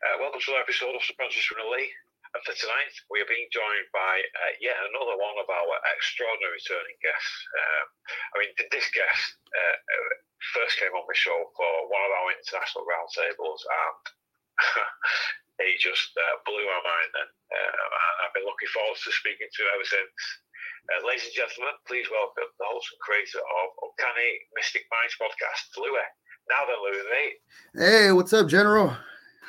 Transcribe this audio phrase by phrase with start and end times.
[0.00, 1.92] Uh, welcome to another episode of Subconscious from Lee.
[2.32, 6.56] And for tonight, we are being joined by uh, yet another one of our extraordinary
[6.56, 7.36] returning guests.
[7.52, 7.84] Um,
[8.32, 9.76] I mean, this guest uh,
[10.56, 14.02] first came on the show for one of our international roundtables, and
[15.68, 17.12] he just uh, blew our mind.
[17.20, 20.16] Um, and I've been looking forward to speaking to him ever since.
[20.96, 25.76] Uh, ladies and gentlemen, please welcome the host and creator of Uncanny Mystic Minds podcast,
[25.76, 26.08] Louis.
[26.48, 27.36] Now then, Louis, mate.
[27.76, 28.96] Hey, what's up, General?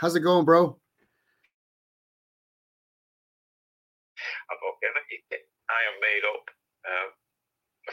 [0.02, 0.66] How's it going, bro?
[0.66, 0.73] I'm
[4.58, 5.46] okay, mate.
[5.70, 6.41] I am made up
[6.90, 7.10] um,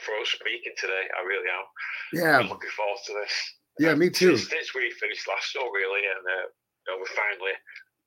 [0.01, 1.05] for us speaking today.
[1.13, 1.69] I really am.
[2.17, 2.41] Yeah.
[2.41, 3.35] I'm looking forward to this.
[3.77, 4.41] Yeah, Um, me too.
[4.41, 7.53] Since, since we finished last show, really, and uh, you know, we finally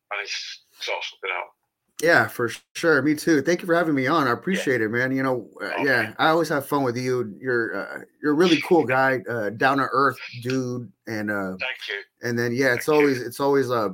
[0.10, 1.54] managed to sort something out.
[2.02, 3.02] Yeah, for sure.
[3.04, 3.42] Me too.
[3.42, 4.28] Thank you for having me on.
[4.28, 5.16] I appreciate it, man.
[5.16, 6.14] You know, uh, Oh, yeah.
[6.18, 7.36] I always have fun with you.
[7.40, 11.78] You're uh, you're a really cool guy, uh, down to earth dude, and uh, Thank
[11.90, 12.28] you.
[12.28, 13.02] and then yeah, it's Thank you.
[13.02, 13.90] always it's always uh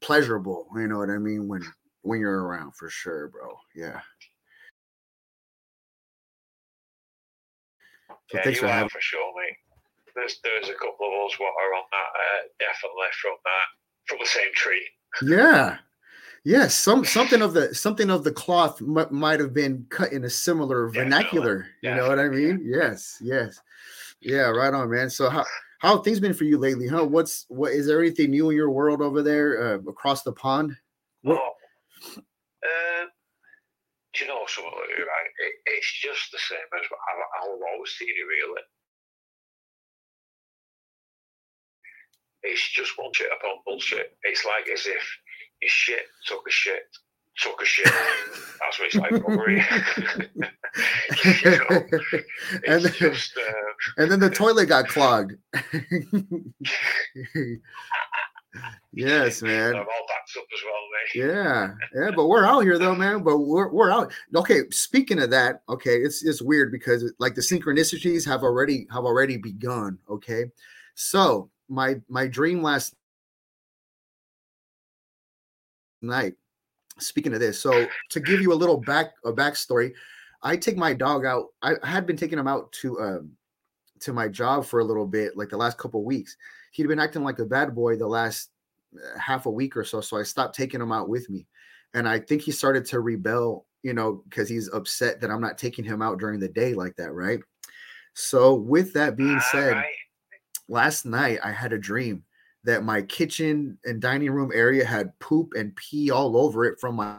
[0.00, 0.66] pleasurable.
[0.76, 1.62] You know what I mean when
[2.02, 3.54] when you're around for sure, bro.
[3.76, 4.00] Yeah.
[8.08, 8.88] So Yeah, thanks you for are having.
[8.88, 9.56] for sure, mate.
[10.14, 13.66] There's there's a couple of us what are on that uh, definitely from that
[14.06, 14.86] from the same tree.
[15.22, 15.78] Yeah.
[16.44, 20.24] Yes, some something of the something of the cloth m- might have been cut in
[20.24, 21.66] a similar Definitely, vernacular.
[21.82, 22.28] You know what I yeah.
[22.30, 22.62] mean?
[22.64, 23.60] Yes, yes,
[24.20, 24.48] yeah.
[24.50, 25.08] Right on, man.
[25.08, 25.44] So how
[25.78, 26.88] how things been for you lately?
[26.88, 27.04] Huh?
[27.04, 30.76] What's what is there anything new in your world over there uh, across the pond?
[31.22, 33.08] What- Oh, um,
[34.14, 35.30] do you know something, right?
[35.46, 38.62] It, it's just the same as I, I will always see it, really.
[42.44, 44.16] It's just one shit upon bullshit.
[44.24, 45.18] It's like as if
[45.62, 46.82] your shit took a shit,
[47.38, 47.86] took a shit.
[47.86, 49.64] That's what it's like here.
[51.44, 51.84] you know,
[52.66, 53.52] and then, just, uh,
[53.98, 55.34] and then the toilet got clogged.
[58.92, 59.74] yes, man.
[59.74, 60.82] I'm all backed up as well.
[61.14, 63.22] Yeah, yeah, but we're out here though, man.
[63.22, 64.12] But we're we're out.
[64.34, 69.04] Okay, speaking of that, okay, it's it's weird because like the synchronicities have already have
[69.04, 69.98] already begun.
[70.08, 70.44] Okay,
[70.94, 72.94] so my my dream last
[76.02, 76.34] night.
[76.98, 79.92] Speaking of this, so to give you a little back a backstory,
[80.42, 81.46] I take my dog out.
[81.62, 83.30] I, had been taking him out to um
[84.00, 86.36] to my job for a little bit, like the last couple weeks.
[86.72, 88.50] He'd been acting like a bad boy the last
[88.96, 90.00] uh, half a week or so.
[90.00, 91.46] So I stopped taking him out with me.
[91.94, 95.58] And I think he started to rebel, you know, because he's upset that I'm not
[95.58, 97.12] taking him out during the day like that.
[97.12, 97.40] Right.
[98.14, 99.94] So, with that being Ah, said, right.
[100.68, 102.24] last night I had a dream
[102.64, 106.96] that my kitchen and dining room area had poop and pee all over it from
[106.96, 107.16] my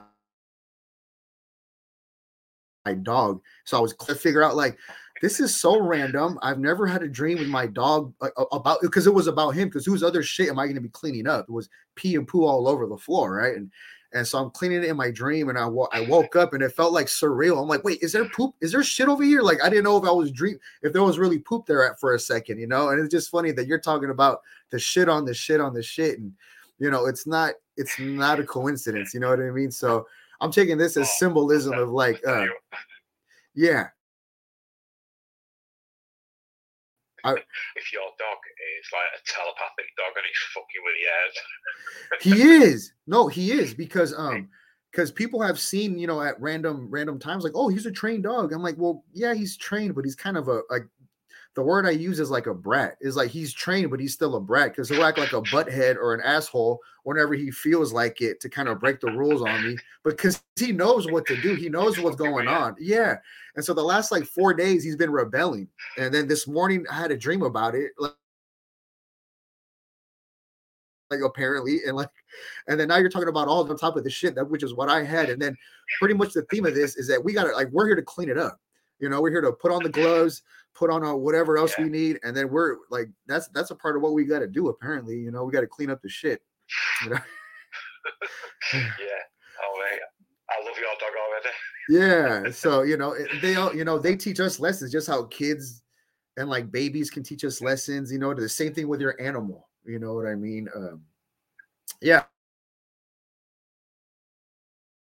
[2.85, 3.41] my dog.
[3.65, 4.77] So I was to figure out like
[5.21, 6.37] this is so random.
[6.41, 9.51] I've never had a dream with my dog uh, uh, about because it was about
[9.51, 9.69] him.
[9.69, 11.45] Because whose other shit am I going to be cleaning up?
[11.47, 13.55] It was pee and poo all over the floor, right?
[13.55, 13.71] And
[14.13, 16.71] and so I'm cleaning it in my dream, and I I woke up and it
[16.71, 17.61] felt like surreal.
[17.61, 18.55] I'm like, wait, is there poop?
[18.61, 19.41] Is there shit over here?
[19.41, 21.99] Like I didn't know if I was dream if there was really poop there at
[21.99, 22.89] for a second, you know.
[22.89, 25.83] And it's just funny that you're talking about the shit on the shit on the
[25.83, 26.33] shit, and
[26.79, 29.13] you know, it's not it's not a coincidence.
[29.13, 29.71] You know what I mean?
[29.71, 30.05] So
[30.41, 32.45] I'm taking this as symbolism of like, uh,
[33.55, 33.87] yeah,
[37.25, 38.37] if your dog
[38.79, 42.61] is like a telepathic dog and he's fucking with your head.
[42.61, 42.93] he is.
[43.07, 44.49] No he is because um
[44.91, 48.23] because people have seen you know at random random times like oh he's a trained
[48.23, 48.53] dog.
[48.53, 50.83] I'm like well yeah he's trained but he's kind of a like
[51.55, 52.97] the word i use is like a brat.
[53.01, 55.95] Is like he's trained but he's still a brat because he'll act like a butthead
[55.97, 59.63] or an asshole whenever he feels like it to kind of break the rules on
[59.63, 59.77] me.
[60.03, 61.53] Because he knows what to do.
[61.53, 62.75] He knows what's going on.
[62.79, 63.17] Yeah.
[63.55, 65.67] And so the last like four days he's been rebelling.
[65.97, 67.91] And then this morning i had a dream about it.
[67.99, 68.13] Like
[71.13, 72.09] like apparently and like
[72.67, 74.73] and then now you're talking about all on top of the shit that which is
[74.73, 75.55] what i had and then
[75.99, 78.29] pretty much the theme of this is that we gotta like we're here to clean
[78.29, 78.59] it up
[78.99, 80.41] you know we're here to put on the gloves
[80.75, 81.83] put on uh, whatever else Yeah.
[81.85, 84.47] we need and then we're like that's that's a part of what we got to
[84.47, 86.41] do apparently you know we got to clean up the shit
[87.03, 87.17] you know?
[88.73, 88.79] yeah.
[89.63, 89.99] Oh, mate.
[90.49, 92.45] I love your dog already.
[92.45, 95.81] yeah so you know they all you know they teach us lessons just how kids
[96.37, 99.69] and like babies can teach us lessons you know the same thing with your animal
[99.85, 100.67] you know what i mean?
[100.75, 101.01] Um
[102.01, 102.23] yeah.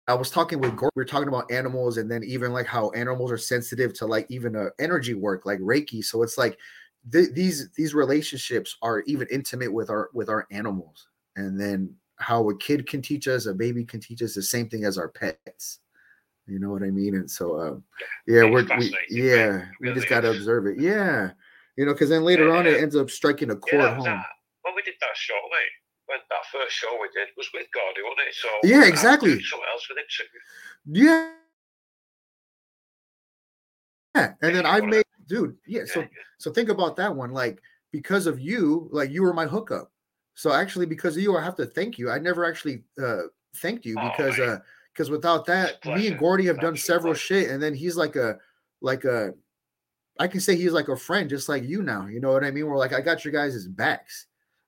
[0.08, 2.90] I was talking with Gordon, we were talking about animals and then even like how
[2.90, 6.58] animals are sensitive to like even uh, energy work like reiki so it's like
[7.10, 12.48] th- these these relationships are even intimate with our with our animals and then how
[12.48, 15.08] a kid can teach us a baby can teach us the same thing as our
[15.08, 15.80] pets
[16.46, 17.16] you know what i mean?
[17.16, 17.84] And so um
[18.28, 21.30] yeah we're we, yeah we just got to observe it yeah
[21.76, 24.22] you know because then later on it ends up striking a chord home
[24.66, 25.74] When we did that show, mate,
[26.06, 28.34] when that first show we did was with Gordy, wasn't it?
[28.34, 29.40] So Yeah, exactly.
[29.40, 30.04] Something else with him.
[30.08, 30.24] So
[30.90, 31.30] Yeah.
[34.16, 34.32] Yeah.
[34.42, 35.82] And then I've made dude, yeah.
[35.86, 36.06] So yeah,
[36.38, 37.30] so think about that one.
[37.32, 37.60] Like
[37.92, 39.90] because of you, like you were my hookup.
[40.34, 42.10] So actually, because of you, I have to thank you.
[42.10, 43.22] I never actually uh
[43.56, 44.58] thanked you Oh, because uh
[44.92, 46.18] because without that, me and.
[46.18, 47.42] Gordy have done several pleasure.
[47.42, 48.38] shit, and then he's like a
[48.80, 49.34] like a
[50.18, 52.06] I can say he's like a friend, just like you now.
[52.06, 52.66] You know what I mean?
[52.66, 54.26] We're like, I got your guys' backs,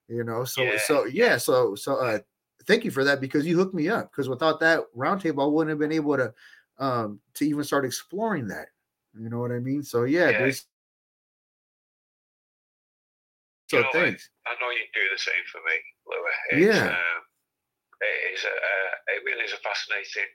[0.09, 0.45] you know.
[0.45, 2.19] So Yeah, so yeah, so so uh
[2.67, 4.11] thank you for that because you hooked me up.
[4.11, 6.35] Because without that roundtable, I wouldn't have been able to
[6.79, 8.69] um to even start exploring that.
[9.19, 9.83] You know what I mean?
[9.83, 10.39] So yeah, Yeah.
[10.39, 10.67] there's
[13.69, 14.31] so You know, thanks.
[14.47, 15.77] I know you do the same for me,
[16.09, 16.65] Louis.
[16.65, 16.89] It's, Yeah.
[16.89, 17.21] Um,
[18.01, 20.33] it is a, uh, it really is a fascinating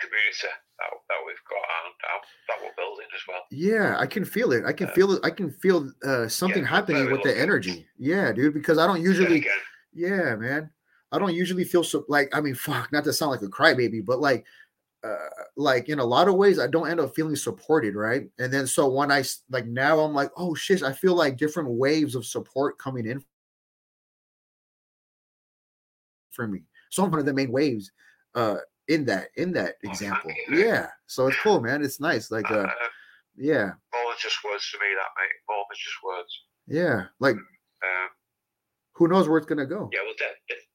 [0.00, 0.48] community
[0.78, 3.42] that, that we've got and uh, that we're building as well.
[3.50, 4.64] Yeah, I can feel it.
[4.64, 5.20] I can Uh, feel it.
[5.24, 7.86] I can feel uh something we're happening with the energy.
[7.98, 9.46] Yeah, dude, because I don't usually
[9.92, 10.70] Yeah, man.
[11.12, 14.04] I don't usually feel so like I mean, fuck, not to sound like a crybaby,
[14.04, 14.44] but like
[15.02, 18.28] uh like in a lot of ways I don't end up feeling supported, right?
[18.38, 21.70] And then so when I like now I'm like, oh shit, I feel like different
[21.70, 23.24] waves of support coming in
[26.30, 26.62] for me.
[26.90, 27.90] So I'm one of the main waves
[28.34, 28.56] uh
[28.90, 30.32] in that in that Oh, example.
[30.50, 30.90] Yeah.
[31.06, 31.82] So it's cool, man.
[31.86, 32.30] It's nice.
[32.30, 32.90] Like uh uh,
[33.38, 33.78] yeah.
[33.94, 35.38] more than just words to me, that mate.
[35.48, 36.32] More than just words.
[36.66, 36.98] Yeah.
[37.22, 38.08] Like Um,
[38.98, 39.88] who knows where it's gonna go?
[39.94, 40.68] yeah, well, de- de-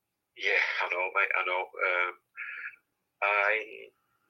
[0.47, 1.33] yeah, I know, mate.
[1.39, 1.61] I know.
[1.87, 2.13] Um,
[3.23, 3.51] I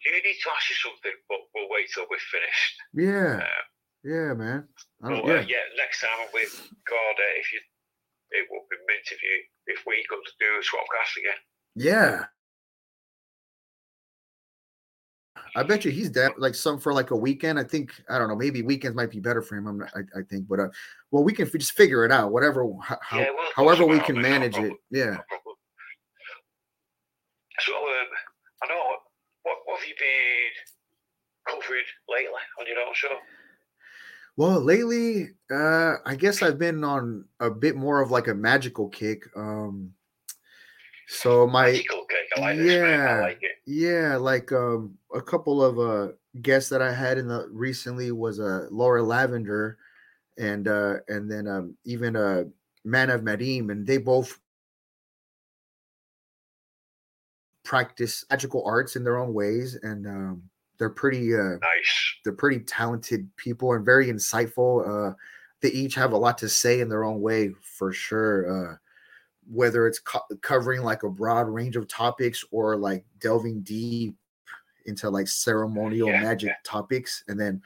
[0.04, 2.74] do need to ask you something, but we'll wait till we're finished.
[2.94, 3.42] Yeah.
[3.46, 3.64] Uh,
[4.06, 4.68] Yeah, man.
[5.02, 5.58] I well, don't, uh, yeah.
[5.58, 6.54] yeah, next time with
[6.86, 7.60] God, uh, if you,
[8.38, 9.36] it will be mint if you,
[9.74, 11.40] if we come to do a swap swapcast again.
[11.74, 12.26] Yeah.
[15.56, 17.58] I bet you he's down like some for like a weekend.
[17.60, 18.36] I think I don't know.
[18.36, 19.68] Maybe weekends might be better for him.
[19.68, 20.68] I'm not, I, I think, but uh,
[21.12, 22.32] well, we can f- just figure it out.
[22.32, 24.74] Whatever, how, how- Yeah, we'll however we can manage it.
[24.92, 25.18] Yeah.
[27.60, 28.08] So, um,
[28.64, 28.82] I know.
[29.44, 30.52] What, what have you been
[31.62, 33.16] covering lately on your own show?
[34.38, 38.90] Well, lately, uh, I guess I've been on a bit more of like a magical
[38.90, 39.24] kick.
[39.36, 39.92] Um,
[41.08, 41.82] so my
[42.38, 43.20] like yeah.
[43.22, 43.42] like.
[43.66, 48.40] Yeah, like um a couple of uh guests that I had in the recently was
[48.40, 49.78] uh Laura Lavender
[50.38, 52.44] and uh and then um even uh
[52.84, 54.40] Man of Madim and they both
[57.64, 60.44] practice magical arts in their own ways and um
[60.78, 62.16] they're pretty uh Nice.
[62.24, 65.12] they're pretty talented people and very insightful.
[65.12, 65.16] Uh,
[65.62, 68.74] they each have a lot to say in their own way, for sure.
[68.74, 68.76] Uh,
[69.50, 74.16] whether it's co- covering like a broad range of topics or like delving deep
[74.86, 76.56] into like ceremonial Yeah, magic yeah.
[76.64, 77.62] topics, and then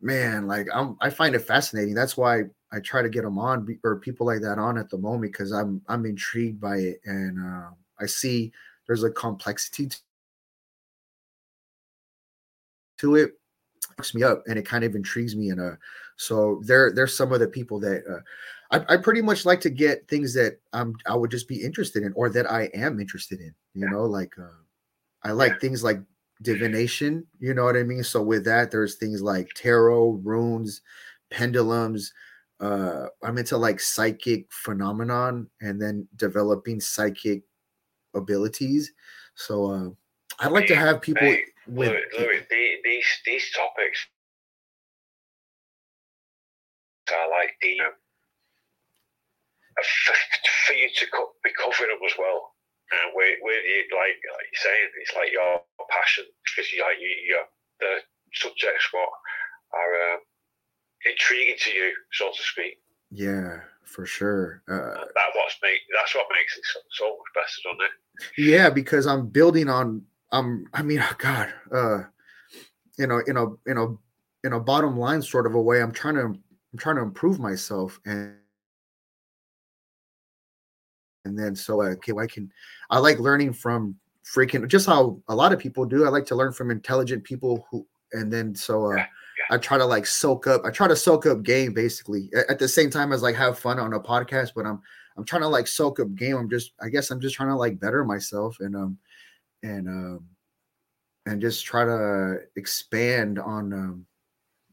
[0.00, 1.94] man, like I'm I find it fascinating.
[1.94, 4.98] That's why I try to get them on or people like that on at the
[4.98, 8.52] moment because I'm I'm intrigued by it and uh, I see
[8.86, 9.88] there's a complexity
[12.98, 13.32] to it
[13.96, 15.76] hooks me up and it kind of intrigues me and uh
[16.16, 18.20] so there there's some of the people that uh
[18.70, 22.02] I, I pretty much like to get things that I'm I would just be interested
[22.02, 24.62] in or that I am interested in you know like uh
[25.22, 25.58] I like Yeah.
[25.58, 26.00] things like
[26.42, 28.02] divination you know what I mean?
[28.04, 30.82] So with that there's things like tarot runes
[31.30, 32.12] pendulums
[32.60, 37.42] uh I'm into like psychic phenomenon and then developing psychic
[38.14, 38.92] abilities.
[39.34, 39.88] So uh
[40.40, 44.06] I'd like to have people with Louis, Louis, the- these these topics
[47.08, 47.92] I like the um,
[49.84, 50.14] for,
[50.66, 52.52] for you to co- be covering them as well.
[52.92, 56.98] And with, with you, like like you're saying, it's like your passion because you like
[57.00, 57.48] you, you're
[57.80, 58.00] the
[58.34, 59.08] subjects what
[59.74, 60.20] are um,
[61.04, 62.78] intriguing to you, so to speak.
[63.10, 64.62] Yeah, for sure.
[64.68, 67.94] Uh, That what's make that's what makes it so, so much better, doesn't it?
[68.38, 70.02] yeah, because I'm building on.
[70.32, 72.04] Um, I mean, God, uh,
[72.98, 73.86] you know, in a in a
[74.46, 77.40] in a bottom line sort of a way, I'm trying to I'm trying to improve
[77.40, 78.36] myself and.
[81.26, 82.50] And then so uh, okay, well, I can
[82.90, 86.04] I like learning from freaking just how a lot of people do.
[86.06, 89.06] I like to learn from intelligent people who and then so uh Yeah,
[89.50, 92.68] I try to like soak up I try to soak up game basically at the
[92.68, 94.80] same time as like have fun on a podcast, but I'm
[95.16, 96.36] I'm trying to like soak up game.
[96.36, 98.98] I'm just I guess I'm just trying to like better myself and um
[99.62, 100.24] and um
[101.26, 104.06] and just try to expand on um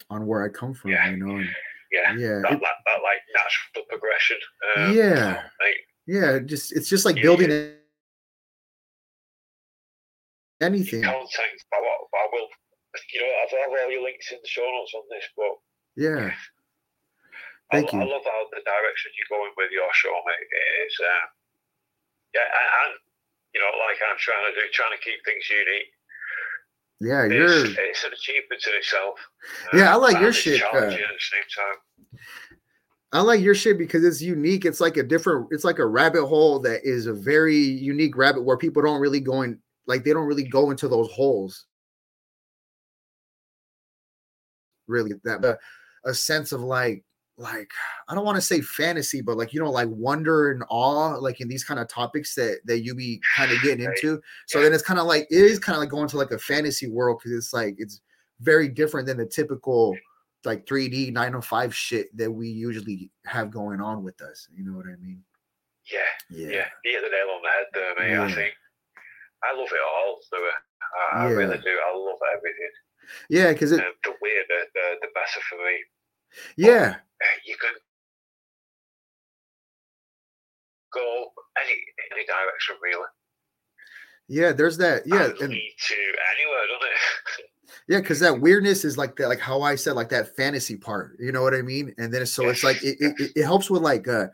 [0.09, 1.09] on where I come from, Yeah.
[1.09, 1.35] you know.
[1.37, 1.49] And
[1.91, 4.37] Yeah, yeah, that, it- that, that like natural progression.
[4.77, 5.43] Um, Yeah.
[5.61, 7.79] like, yeah, just it's just like building it
[10.61, 11.03] anything.
[11.05, 12.47] I, will- I will,
[13.11, 15.53] you know, I've have all your links in the show notes on this, but
[15.97, 16.31] Yeah.
[17.71, 18.05] Thank I you.
[18.05, 20.45] love how the direction you're going with your show, mate.
[20.45, 21.25] It is, um,
[22.35, 22.45] yeah,
[22.85, 22.93] and
[23.55, 25.89] you know, like I'm trying to do, trying to keep things unique.
[27.01, 27.65] Yeah, It's, you're.
[27.89, 29.17] it's an achievement in itself.
[29.73, 31.77] Yeah, I like your shit, uh, at the same time.
[33.13, 34.65] I like your shit because it's unique.
[34.65, 35.47] It's like a different.
[35.51, 39.19] It's like a rabbit hole that is a very unique rabbit where people don't really
[39.19, 39.59] go in.
[39.85, 41.65] Like they don't really go into those holes.
[44.87, 45.55] Really, that uh,
[46.05, 47.03] a sense of like
[47.37, 47.69] like
[48.07, 51.39] I don't want to say fantasy, but like you know, like wonder and awe, like
[51.39, 53.95] in these kind of topics that that you be kind of getting Right.
[53.95, 54.19] into.
[54.47, 54.65] So Yeah.
[54.65, 56.87] then it's kind of like it is kind of like going to like a fantasy
[56.89, 58.01] world because it's like it's
[58.41, 59.95] very different than the typical
[60.45, 64.47] like 3D 905 shit that we usually have going on with us.
[64.53, 65.23] You know what I mean?
[65.91, 66.47] Yeah, Yeah.
[66.49, 68.17] yeah, you hit the nail on the head there, mate.
[68.17, 68.35] I Yeah.
[68.35, 68.53] think
[69.43, 70.19] I love it all.
[70.31, 70.51] Louis.
[71.11, 71.69] I, I really do.
[71.85, 72.71] I love everything.
[73.29, 75.83] Yeah, because it Uh, the weirder, the, the better for me.
[76.55, 77.73] yeah, Uh, you can
[80.93, 81.31] go
[81.61, 81.73] any
[82.13, 83.07] any direction, really.
[84.29, 85.05] yeah, there's that.
[85.05, 87.49] Yeah, and and lead to anywhere, doesn't it?
[87.87, 91.17] yeah, because that weirdness is like that, like how I said, like that fantasy part.
[91.19, 91.93] You know what I mean?
[91.97, 94.27] And then so it's like it, it, it- helps with like uh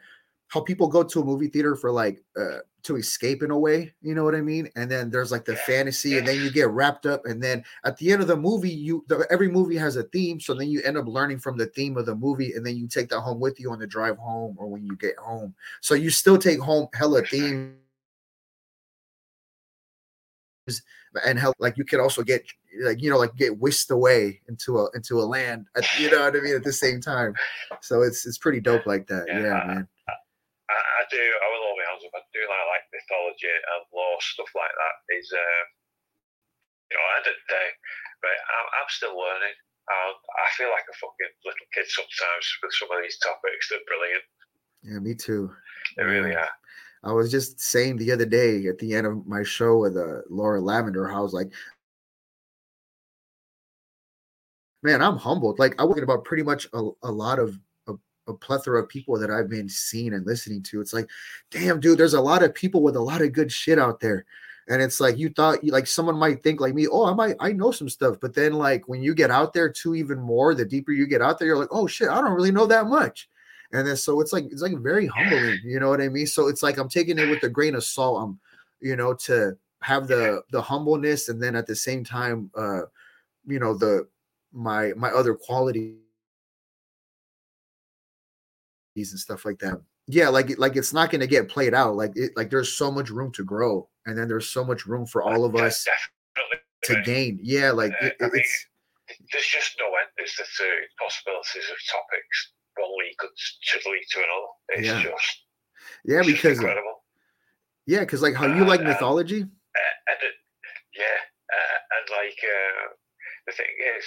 [0.47, 3.93] how people go to a movie theater for like uh to escape in a way,
[4.01, 4.69] you know what I mean?
[4.75, 7.97] And then there's like the fantasy, and then you get wrapped up, and then at
[7.97, 10.81] the end of the movie, you the, every movie has a theme, so then you
[10.83, 13.39] end up learning from the theme of the movie, and then you take that home
[13.39, 15.53] with you on the drive home or when you get home.
[15.81, 17.75] So you still take home hella themes
[21.25, 22.43] and how like you can also get
[22.81, 26.21] like you know like get whisked away into a into a land at, you know
[26.23, 27.33] what I mean at the same time.
[27.81, 29.25] So it's it's pretty dope like that.
[29.27, 29.87] Yeah, Yeah, I- man.
[30.69, 31.17] I, I do.
[31.17, 32.13] I will hold my hands up.
[32.13, 34.95] I do like like mythology and lore stuff like that.
[35.17, 35.63] Is uh,
[36.91, 37.69] you know, of the day,
[38.21, 39.57] but I'm, I'm still learning.
[39.89, 43.69] Um, I feel like a fucking little kid sometimes with some of these topics.
[43.69, 44.23] They're brilliant.
[44.85, 45.49] Yeah, me too.
[45.97, 46.45] They really Yeah.
[46.45, 47.09] are.
[47.09, 50.21] I was just saying the other day at the end of my show with uh,
[50.29, 51.49] Laura Lavender, how I was like,
[54.83, 55.59] man, I'm humbled.
[55.59, 57.93] Like I was about pretty much a, a lot of a,
[58.27, 60.81] a plethora of people that I've been seeing and listening to.
[60.81, 61.09] It's like,
[61.51, 64.25] damn, dude, there's a lot of people with a lot of good shit out there.
[64.69, 67.51] And it's like you thought like someone might think like me, oh, I might I
[67.51, 70.63] know some stuff, but then like when you get out there too, even more, the
[70.63, 73.27] deeper you get out there, you're like, oh shit, I don't really know that much.
[73.71, 76.27] And then so it's like it's like very humbling, you know what I mean?
[76.27, 78.21] So it's like I'm taking it with a grain of salt.
[78.21, 78.39] I'm,
[78.79, 82.81] you know, to have the the humbleness and then at the same time, uh,
[83.47, 84.07] you know, the
[84.51, 85.95] my my other qualities
[88.95, 89.81] and stuff like that.
[90.07, 91.95] Yeah, like like it's not going to get played out.
[91.95, 95.05] Like it like there's so much room to grow, and then there's so much room
[95.05, 96.59] for all of Yeah, us definitely.
[96.83, 97.39] to gain.
[97.43, 98.65] Yeah, like Uh, it, I mean, it's
[99.31, 100.09] There's just no end.
[100.17, 102.53] There's the two possibilities of topics.
[102.77, 103.29] One lead could
[103.85, 104.47] lead to another.
[104.69, 105.03] It's Yeah.
[105.11, 105.45] just
[106.05, 107.03] yeah it's just because incredible.
[107.85, 109.41] yeah because like how you like Uh, uh, mythology.
[109.43, 110.35] uh, and it,
[110.95, 111.19] yeah,
[111.53, 112.93] uh, and like uh,
[113.47, 114.05] the thing is,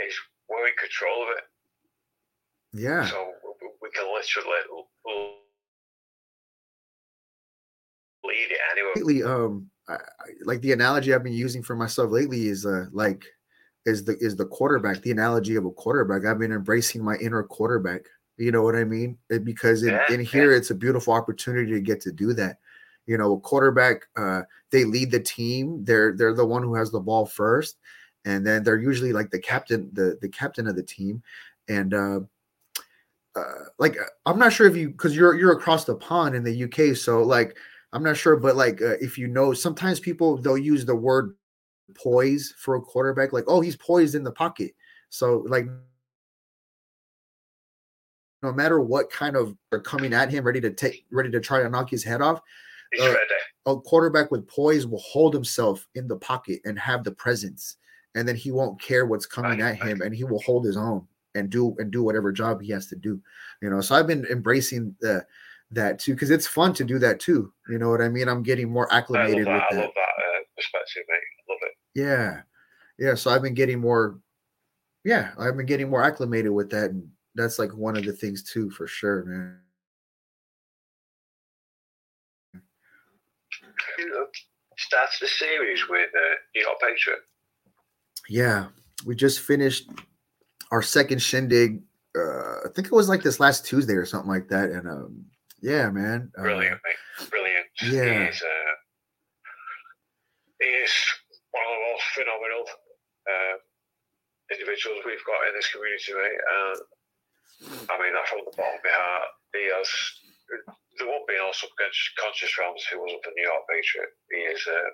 [0.00, 0.14] is
[0.48, 1.44] we're in control of it,
[2.82, 3.32] Yeah, so
[3.82, 4.58] we, can literally
[8.24, 8.92] lead it anywhere.
[8.96, 9.96] lately um I,
[10.44, 13.24] like the analogy i've been using for myself lately is uh like
[13.84, 16.24] is the is the quarterback the analogy of a quarterback.
[16.26, 18.02] I've been embracing my inner quarterback
[18.38, 19.16] you know what i mean?
[19.44, 22.58] Because in, Yeah, in here it's a beautiful opportunity to get to do that.
[23.06, 25.84] You know a quarterback uh they lead the team.
[25.84, 27.78] They're they're the one who has the ball first
[28.26, 31.22] and then they're usually like the captain the the captain of the team
[31.68, 32.20] and uh
[33.36, 36.42] uh, like uh, I'm not sure if you because you're you're across the pond in
[36.42, 37.56] the UK, so like
[37.92, 41.36] I'm not sure, but like uh, if you know, sometimes people they'll use the word
[41.94, 44.72] poise for a quarterback, like oh he's poised in the pocket.
[45.10, 45.66] So like
[48.42, 51.62] no matter what kind of are coming at him, ready to take, ready to try
[51.62, 52.40] to knock his head off,
[53.00, 53.14] uh,
[53.66, 57.76] a quarterback with poise will hold himself in the pocket and have the presence,
[58.16, 60.76] and then he won't care what's coming Right, at him, and he will hold his
[60.76, 63.20] own and do and do whatever job he has to do.
[63.62, 65.24] You know, so I've been embracing the
[65.70, 67.52] that too because it's fun to do that too.
[67.68, 68.28] You know what I mean?
[68.28, 69.52] I'm getting more I love acclimated that.
[69.52, 69.80] with I that.
[69.82, 71.16] love that uh, perspective, mate.
[71.16, 71.72] I love it.
[71.94, 72.40] Yeah,
[72.98, 73.14] yeah.
[73.14, 74.18] So I've been getting more.
[75.04, 78.42] Yeah, I've been getting more acclimated with that, and that's like one of the things
[78.42, 79.60] too, for sure, man.
[83.98, 84.26] You know,
[84.78, 87.20] started the series with uh, New York Patriot.
[88.28, 88.66] Yeah,
[89.04, 89.88] we just finished
[90.72, 91.82] our second shindig.
[92.16, 94.70] Uh, I think it was like this last Tuesday or something like that.
[94.70, 95.24] And um,
[95.60, 96.32] yeah, man.
[96.38, 97.30] uh, Brilliant, mate.
[97.30, 97.66] Brilliant.
[97.82, 98.24] yeah.
[98.24, 98.72] He is, uh,
[100.60, 100.92] he is
[101.52, 102.64] one of the most phenomenal
[103.28, 103.56] uh,
[104.52, 106.40] individuals we've got in this community, mate.
[106.40, 106.76] And
[107.88, 109.28] I mean that from the bottom of my heart.
[109.54, 109.88] He has
[110.98, 114.12] there won't be no subconscious realms who wasn't the New York Patriot.
[114.32, 114.90] He is uh,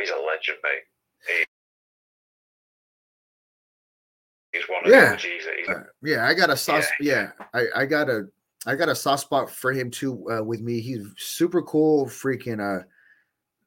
[0.00, 0.86] he's a legend, mate.
[1.28, 1.44] He,
[4.52, 5.10] he's one of Yeah.
[5.10, 5.22] the OGs.
[5.24, 6.92] He's, Uh, yeah, I got a soft.
[7.00, 7.30] Yeah.
[7.40, 8.28] Yeah, I, I got a
[8.66, 10.28] I got a soft spot for him too.
[10.30, 12.84] Uh, with me, he's super cool, freaking uh,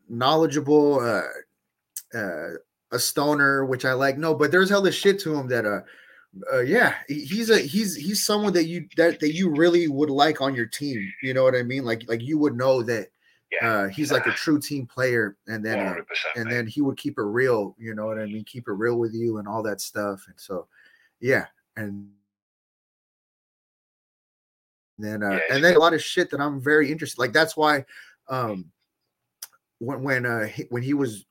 [0.10, 2.50] knowledgeable, uh, uh,
[2.92, 4.18] a stoner, which I like.
[4.18, 5.82] No, but there's hella shit to him that uh,
[6.54, 10.42] uh yeah, he's a he's he's someone that you that that you really would like
[10.42, 11.12] on your team.
[11.22, 11.86] You know what I mean?
[11.86, 13.08] Like like you would know that
[13.52, 15.96] yeah, uh he's like a true team player, and then uh,
[16.36, 18.44] and then he would keep it real you know what i mean?
[18.46, 20.68] Keep it real with you and all that stuff and so
[21.20, 21.46] yeah
[21.78, 22.10] and
[24.98, 27.58] then uh Yeah, and then a lot of shit that i'm very interested like that's
[27.58, 27.86] why
[28.30, 28.72] um
[29.80, 31.26] when when uh he, when he was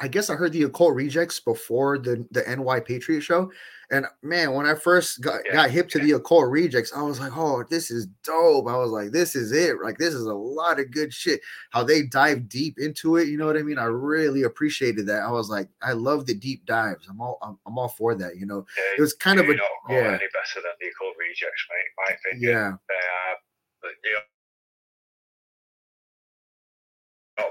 [0.00, 3.50] i guess i heard the occult rejects before the the ny patriot show
[3.90, 6.04] and man when i first got, Yeah, got hip to yeah.
[6.04, 9.52] the occult rejects i was like oh this is dope i was like this is
[9.52, 13.28] it like this is a lot of good shit how they dive deep into it.
[13.28, 13.78] You know what I mean?
[13.78, 15.22] I really appreciated that.
[15.22, 17.06] I was like, I love the deep dives.
[17.08, 18.36] I'm all I'm, I'm all for that.
[18.36, 21.16] You know, yeah, it was kind of a don't yeah, any better than the Occult
[21.18, 21.90] Rejects, mate.
[21.96, 23.36] My opinion, yeah, they are
[23.82, 24.24] the New York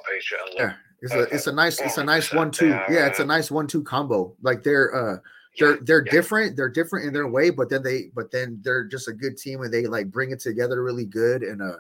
[0.07, 0.90] Patriot and yeah.
[1.01, 2.70] It's a it's a nice it's a nice one two.
[2.70, 4.36] Yeah, it's a nice one two combo.
[4.41, 5.17] Like they're uh
[5.60, 6.12] they're they're yeah.
[6.12, 6.55] different.
[6.55, 9.62] They're different in their way, but then they but then they're just a good team
[9.62, 11.77] and they like bring it together really good and uh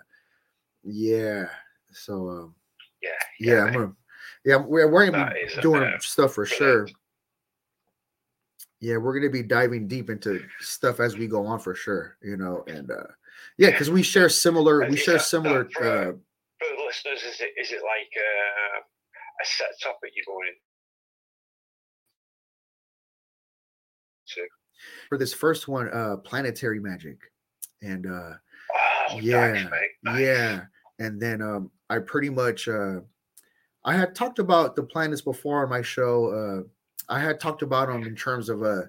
[0.83, 1.45] yeah.
[1.91, 2.55] So um
[3.01, 3.09] yeah,
[3.39, 3.93] yeah, I'm gonna
[4.45, 6.87] yeah we're we're gonna be uh, doing stuff for sure.
[8.79, 12.17] yeah we're going to be diving deep into stuff as we go on for sure
[12.23, 12.95] you know and uh
[13.57, 13.71] yeah Yeah.
[13.71, 17.81] because we share similar we share similar uh For the listeners, is it is it
[17.83, 18.81] like uh,
[19.41, 20.59] a set topic you're going into?
[25.09, 27.17] for this first one uh planetary magic
[27.81, 28.33] and uh
[29.13, 29.89] Oh, Yeah, nice, mate.
[30.03, 30.19] Nice.
[30.21, 30.61] yeah
[30.99, 33.01] and then um i pretty much uh
[33.83, 36.29] i had talked about the planets before on my show
[37.09, 38.83] uh i had talked about them in terms of uh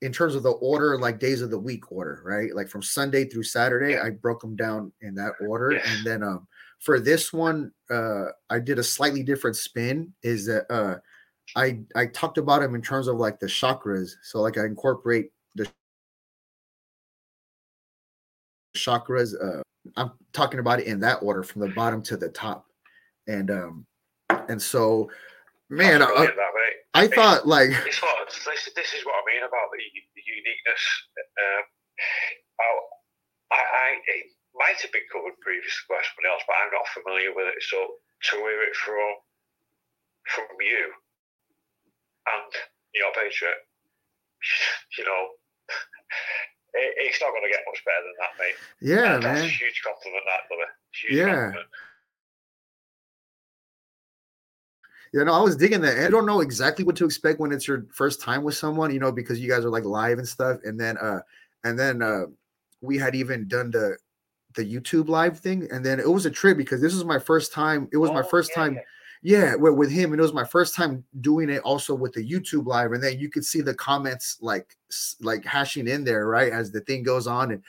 [0.00, 3.24] in terms of the order like days of the week order right like from sunday
[3.24, 4.02] through saturday Yeah.
[4.02, 6.48] i broke them down in that order and then um
[6.82, 10.96] for this one uh i did a slightly different spin is that uh
[11.56, 15.30] i i talked about them in terms of like the chakras so like i incorporate
[15.54, 15.66] the
[18.76, 19.62] chakras uh
[19.96, 22.66] i'm talking about it in that order from the bottom to the top
[23.28, 23.86] and um
[24.48, 25.08] and so
[25.70, 26.30] man I, mate.
[26.94, 29.80] I thought like what, this, this is what I mean about the,
[30.14, 30.84] the uniqueness.
[31.40, 31.64] Um,
[32.60, 36.88] I, I, I, it might have been covered previously by somebody else, but I'm not
[36.92, 37.60] familiar with it.
[37.64, 37.78] So
[38.30, 39.12] to hear it from
[40.28, 40.92] from you
[42.30, 42.52] and
[42.94, 43.58] your Patriot,
[44.98, 45.22] you know,
[46.78, 48.58] it, it's not going to get much better than that, mate.
[48.80, 50.70] yeah And that's man a huge compliment, that, brother.
[50.92, 51.34] Huge Yeah.
[51.50, 51.68] compliment.
[55.12, 55.98] You know, I was digging that.
[55.98, 58.98] I don't know exactly what to expect when it's your first time with someone, you
[58.98, 60.58] know, because you guys are like live and stuff.
[60.64, 61.20] And then uh
[61.64, 62.24] and then uh
[62.80, 63.98] we had even done the
[64.54, 65.68] the YouTube live thing.
[65.70, 67.88] And then it was a trip because this was my first time.
[67.92, 68.74] It was my Oh, first yeah, time,
[69.22, 69.40] yeah.
[69.40, 70.12] yeah, with, with him.
[70.12, 72.92] And it was my first time doing it also with the YouTube live.
[72.92, 74.76] And then you could see the comments like
[75.20, 76.52] like hashing in there, right?
[76.52, 77.52] As the thing goes on.
[77.52, 77.62] And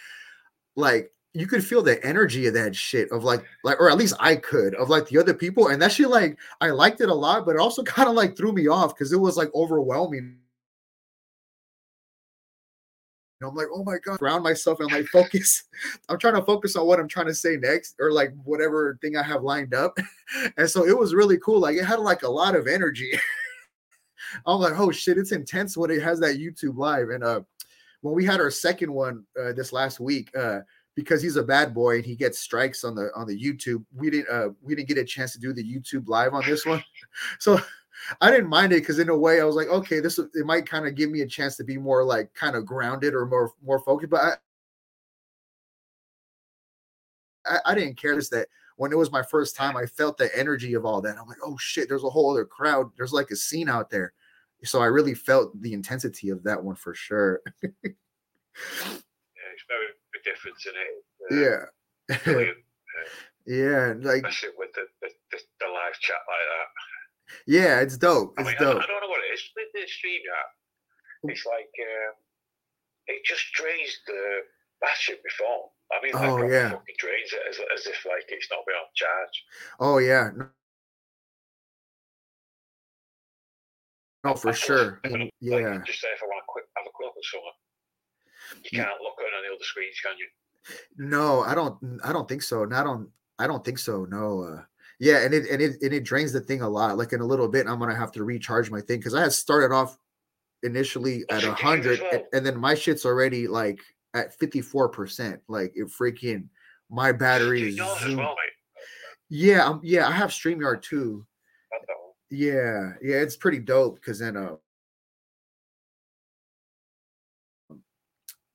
[0.76, 4.16] like you could feel the energy of that shit of like like or at least
[4.20, 7.14] I could of like the other people and that shit like I liked it a
[7.14, 10.38] lot but it also kind of like threw me off because it was like overwhelming.
[13.44, 15.64] And I'm like, oh my god, ground myself and like focus.
[16.10, 19.18] I'm trying to focus on what I'm trying to say next or like whatever thing
[19.18, 19.98] I have lined up.
[20.58, 21.60] And so it was really cool.
[21.60, 23.12] Like it had like a lot of energy.
[24.48, 27.10] I'm like, oh shit, it's intense when it has that YouTube live.
[27.10, 27.42] And uh
[28.02, 30.62] when we had our second one uh, this last week, uh,
[30.96, 33.86] because he's a bad boy and he gets strikes on the on the YouTube.
[33.94, 36.66] We didn't uh we didn't get a chance to do the YouTube live on this
[36.66, 36.84] one.
[37.40, 37.60] So
[38.22, 40.68] I didn't mind it because in a way I was like, okay, this it might
[40.68, 43.54] kind of give me a chance to be more like kind of grounded or more
[43.64, 44.12] more focused.
[44.12, 44.34] But I
[47.46, 50.36] I, I didn't care this that when it was my first time, I felt the
[50.38, 51.18] energy of all that.
[51.18, 52.90] I'm like, oh shit, there's a whole other crowd.
[52.98, 54.14] There's like a scene out there.
[54.64, 57.42] So I really felt the intensity of that one for sure.
[57.62, 57.70] Yeah,
[59.54, 61.04] it's very big difference in it.
[61.32, 62.18] Uh, yeah.
[62.24, 62.58] Brilliant.
[63.46, 66.68] yeah, like Especially with the, the, the, the live chat like that.
[67.48, 68.34] Yeah, it's dope.
[68.38, 68.82] I It's mean, dope.
[68.84, 70.50] I don't know what it is with the stream app.
[71.32, 72.14] It's like um,
[73.08, 74.42] it just drains the
[74.82, 75.72] battery before.
[75.92, 76.72] I mean, like Oh, yeah.
[76.72, 79.44] fucking drains it as, as if like it's not been on charge.
[79.80, 80.32] Oh yeah.
[80.36, 80.48] No,
[84.24, 85.00] no, for I- I sure.
[85.04, 85.82] like, Yeah.
[85.86, 89.02] just say if I want to quick have a quick look at someone, you can't
[89.02, 90.28] look on any other screens, can you?
[90.98, 91.78] No, I don't.
[92.04, 92.64] I don't think so.
[92.66, 93.12] Not on.
[93.38, 94.06] I don't think so.
[94.06, 94.44] No.
[94.44, 94.62] Uh,
[95.04, 96.98] yeah, and it and it and it drains the thing a lot.
[96.98, 99.34] Like in a little bit, I'm gonna have to recharge my thing because I had
[99.34, 99.98] started off
[100.64, 103.82] initially at a hundred, and, and then my shit's already like
[104.14, 105.42] at 54 percent.
[105.50, 106.48] Like it freaking
[106.90, 107.80] my battery is.
[107.80, 108.34] Well,
[109.30, 111.26] yeah, um, yeah, I have StreamYard too.
[112.30, 114.56] Yeah, yeah, it's pretty dope because then uh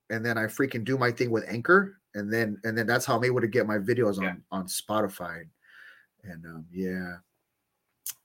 [0.08, 3.16] and then I freaking do my thing with Anchor, and then and then that's how
[3.16, 4.30] I'm able to get my videos yeah.
[4.30, 5.44] on on Spotify,
[6.28, 7.16] and um, yeah,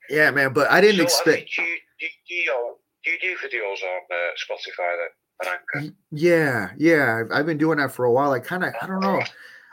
[0.09, 0.53] yeah, man.
[0.53, 1.55] But I didn't so, expect.
[1.55, 5.09] do, you, do, you, do you do videos on uh, Spotify then?
[5.45, 5.95] Anchor?
[6.11, 7.21] Yeah, yeah.
[7.21, 8.31] I've, I've, been doing that for a while.
[8.31, 9.21] I kind of, I don't know,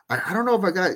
[0.08, 0.90] I, I don't know if I got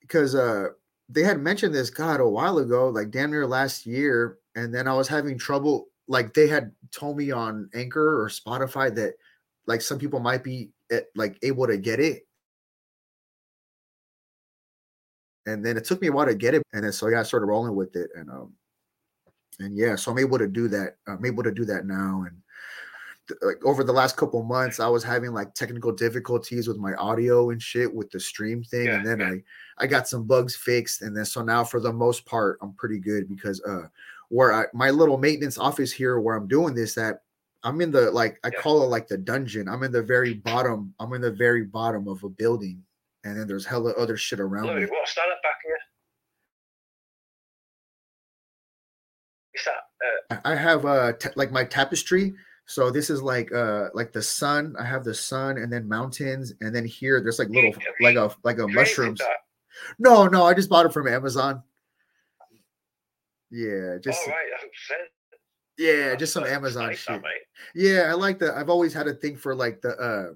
[0.00, 0.68] because uh
[1.08, 4.88] they had mentioned this God a while ago, like damn near last year, and then
[4.88, 5.88] I was having trouble.
[6.08, 9.14] Like they had told me on Anchor or Spotify that
[9.66, 12.26] like some people might be eh, like able to get it
[15.46, 17.22] and then it took me a while to get it and then so yeah i
[17.22, 18.52] started rolling with it and um
[19.60, 22.36] and yeah so i'm able to do that i'm able to do that now and
[23.28, 26.94] th- like over the last couple months i was having like technical difficulties with my
[26.94, 29.26] audio and shit with the stream thing yeah, and then yeah.
[29.28, 32.72] i i got some bugs fixed and then so now for the most part i'm
[32.74, 33.86] pretty good because uh
[34.28, 37.20] where I, my little maintenance office here where i'm doing this at
[37.64, 38.60] I'm in the like I yeah.
[38.60, 39.68] call it like the dungeon.
[39.68, 40.94] I'm in the very bottom.
[40.98, 42.82] I'm in the very bottom of a building,
[43.24, 44.86] and then there's hella other shit around Look, me.
[44.86, 45.78] What's that back here?
[49.54, 50.36] Is that?
[50.36, 50.48] Uh...
[50.48, 52.34] I have uh t- like my tapestry.
[52.66, 54.74] So this is like uh like the sun.
[54.78, 58.30] I have the sun, and then mountains, and then here there's like little like a
[58.44, 59.20] like a mushrooms.
[59.98, 61.62] No, no, I just bought it from Amazon.
[63.50, 64.20] Yeah, just.
[64.26, 64.38] Oh, right.
[65.78, 67.22] Yeah, just some Amazon shit.
[67.74, 68.56] Yeah, I like that.
[68.56, 70.34] I've always had a thing for like the uh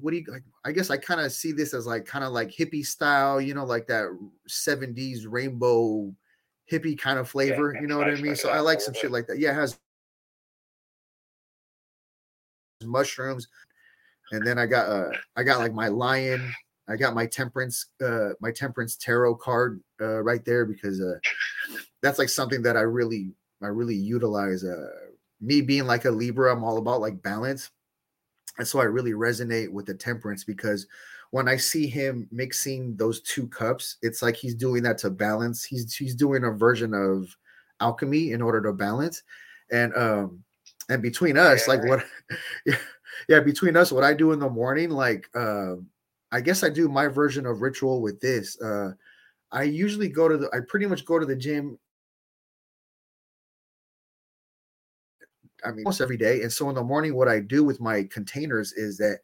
[0.00, 0.42] what do you like?
[0.64, 3.54] I guess I kind of see this as like kind of like hippie style, you
[3.54, 4.06] know, like that
[4.48, 6.12] 70s rainbow
[6.70, 8.36] hippie kind of flavor, yeah, you know what I mean?
[8.36, 9.38] So I like some shit like that.
[9.38, 9.78] Yeah, it has
[12.82, 13.48] mushrooms.
[14.32, 16.52] And then I got uh I got like my lion,
[16.88, 21.18] I got my temperance uh my temperance tarot card uh right there because uh
[22.02, 24.88] that's like something that I really I really utilize uh
[25.40, 27.70] me being like a Libra, I'm all about like balance.
[28.58, 30.86] And so I really resonate with the temperance because
[31.30, 35.64] when I see him mixing those two cups, it's like he's doing that to balance.
[35.64, 37.36] He's he's doing a version of
[37.80, 39.22] alchemy in order to balance.
[39.72, 40.44] And um
[40.88, 41.74] and between us, yeah.
[41.74, 42.04] like what
[42.66, 42.76] yeah,
[43.28, 45.74] yeah, between us, what I do in the morning, like uh,
[46.30, 48.60] I guess I do my version of ritual with this.
[48.60, 48.92] Uh
[49.50, 51.78] I usually go to the I pretty much go to the gym
[55.64, 56.42] I mean, almost every day.
[56.42, 59.18] And so in the morning, what I do with my containers is that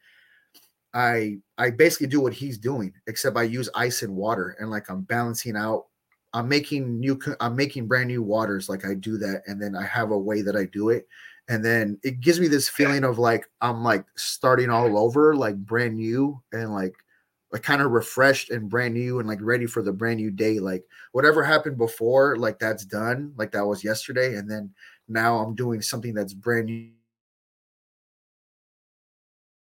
[0.94, 4.90] I I basically do what he's doing, except I use ice and water, and like
[4.90, 5.86] I'm balancing out.
[6.32, 7.18] I'm making new.
[7.40, 8.68] I'm making brand new waters.
[8.68, 11.06] Like I do that, and then I have a way that I do it,
[11.48, 15.56] and then it gives me this feeling of like I'm like starting all over, like
[15.56, 17.10] brand new, and like uh,
[17.52, 20.58] like kind of refreshed and brand new and like ready for the brand new day
[20.58, 24.70] like whatever happened before like that's done like that was yesterday and then
[25.10, 26.66] now I'm doing something that's brand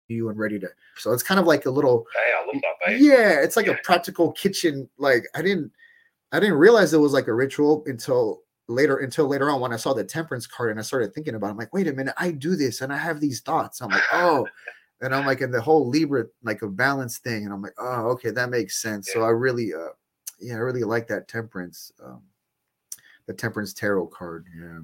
[0.10, 0.69] new and ready to.
[0.97, 2.06] So it's kind of like a little.
[2.13, 3.73] Hey, I love that, Yeah, it's like yeah.
[3.73, 4.89] a practical kitchen.
[4.97, 5.71] Like I didn't,
[6.32, 8.97] I didn't realize it was like a ritual until later.
[8.97, 11.47] Until later on, when I saw the temperance card and I started thinking about.
[11.47, 11.51] it.
[11.51, 13.82] I'm like, wait a minute, I do this and I have these thoughts.
[13.82, 14.47] I'm like, oh.
[15.01, 18.10] and I'm like in the whole Libra like a balance thing, and I'm like, oh,
[18.12, 19.08] okay, that makes sense.
[19.10, 19.21] Yeah.
[19.21, 19.89] So I really, uh,
[20.39, 22.21] yeah, I really like that temperance, um,
[23.25, 24.45] the temperance tarot card.
[24.56, 24.80] Yeah.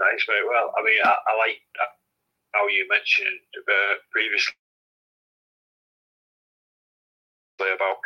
[0.00, 0.44] Nice, mate.
[0.48, 1.60] Well, I mean, I, I like
[2.54, 4.54] how you mentioned uh, previously
[7.60, 7.96] about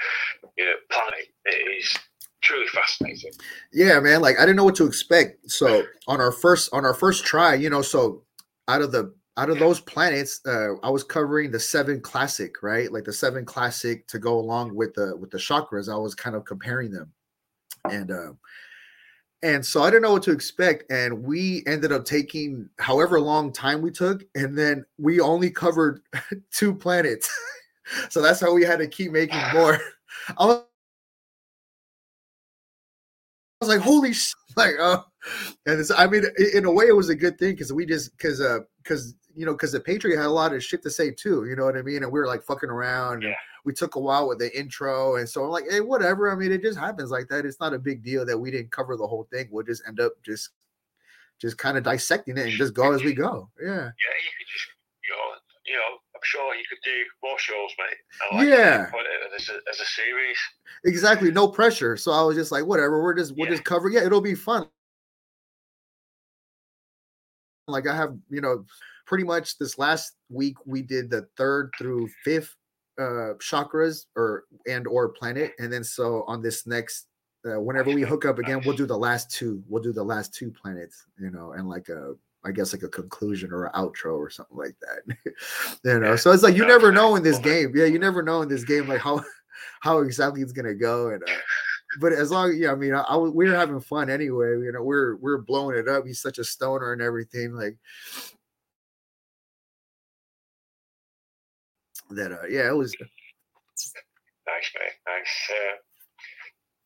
[0.57, 1.27] you know, planning.
[1.45, 1.99] It is
[2.43, 3.33] truly fascinating.
[3.73, 4.21] Yeah, man.
[4.21, 5.51] Like I didn't know what to expect.
[5.51, 8.23] So on our first on our first try, you know, so
[8.69, 12.93] out of the out of those planets, uh, I was covering the seven classic, right?
[12.93, 15.93] Like the seven classic to go along with the with the chakras.
[15.93, 17.13] I was kind of comparing them,
[17.91, 18.33] and uh,
[19.43, 20.91] and so I didn't know what to expect.
[20.91, 26.03] And we ended up taking however long time we took, and then we only covered
[26.53, 27.31] two planets.
[28.11, 29.79] so that's how we had to keep making more.
[30.37, 30.65] I was,
[33.61, 34.35] I was like, holy shit.
[34.57, 35.03] Like, uh,
[35.67, 36.25] and it's, I mean,
[36.55, 39.47] in a way, it was a good thing because we just, because, uh, because, you
[39.47, 41.77] know, because the Patriot had a lot of shit to say too, you know what
[41.77, 42.03] I mean?
[42.03, 43.23] And we were like fucking around.
[43.23, 46.31] Yeah we took a while with the intro, and so I'm like, hey, whatever.
[46.31, 47.45] I mean, it just happens like that.
[47.45, 49.49] It's not a big deal that we didn't cover the whole thing.
[49.51, 50.51] We'll just end up just
[51.41, 53.49] just kind of dissecting it and just go as we go.
[53.61, 53.69] Yeah.
[53.69, 54.67] Yeah, you could just
[55.05, 55.35] you know,
[55.67, 56.93] you know, I'm sure you could do
[57.23, 58.37] more shows, mate.
[58.39, 58.87] Like Yeah.
[58.91, 60.37] Put it as a, as a series.
[60.85, 63.53] exactly no pressure so i was just like whatever we're just we'll Yeah.
[63.55, 64.67] just cover yeah it'll be fun
[67.69, 68.65] like i have you know
[69.07, 72.55] pretty much this last week we did the third through fifth
[73.01, 77.07] uh chakras or and or planet and then so on this next
[77.47, 80.35] uh, whenever we hook up again we'll do the last two we'll do the last
[80.35, 84.17] two planets you know and like a i guess like a conclusion or an outro
[84.17, 85.17] or something like that
[85.85, 86.17] you know?
[86.17, 87.73] So it's like you never know in this game.
[87.75, 89.23] Yeah you never know in this game like how
[89.81, 91.33] how exactly it's gonna go and uh,
[91.99, 94.83] but as long yeah i mean I, I we were having fun anyway you know?
[94.83, 96.07] We're we're blowing it up.
[96.07, 97.77] He's such a stoner and everything like
[102.11, 102.95] that uh yeah it was
[104.47, 104.93] Nice, mate.
[105.07, 105.51] Nice.
[105.51, 105.77] Uh,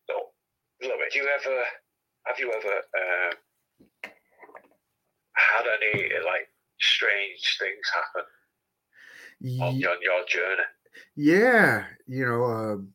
[0.06, 0.14] so,
[0.88, 1.12] love it.
[1.12, 1.62] Do you ever,
[2.26, 2.76] have you ever
[4.04, 4.10] um,
[5.34, 6.48] had any like
[6.80, 10.62] strange things happen on your, on your journey?
[11.16, 12.88] yeah you know um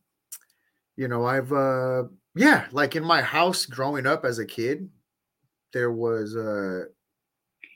[0.96, 2.04] you know i've uh
[2.36, 4.90] yeah like in my house growing up as a kid
[5.74, 6.86] there was uh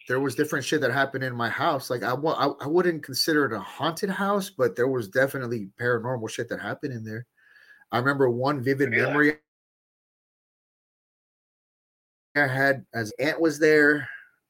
[0.07, 3.45] there was different shit that happened in my house like i I, I wouldn't consider
[3.45, 7.25] it a haunted house but there was definitely paranormal shit that happened in there
[7.91, 9.01] i remember one vivid Really?
[9.05, 9.35] memory
[12.35, 14.07] i had as aunt was there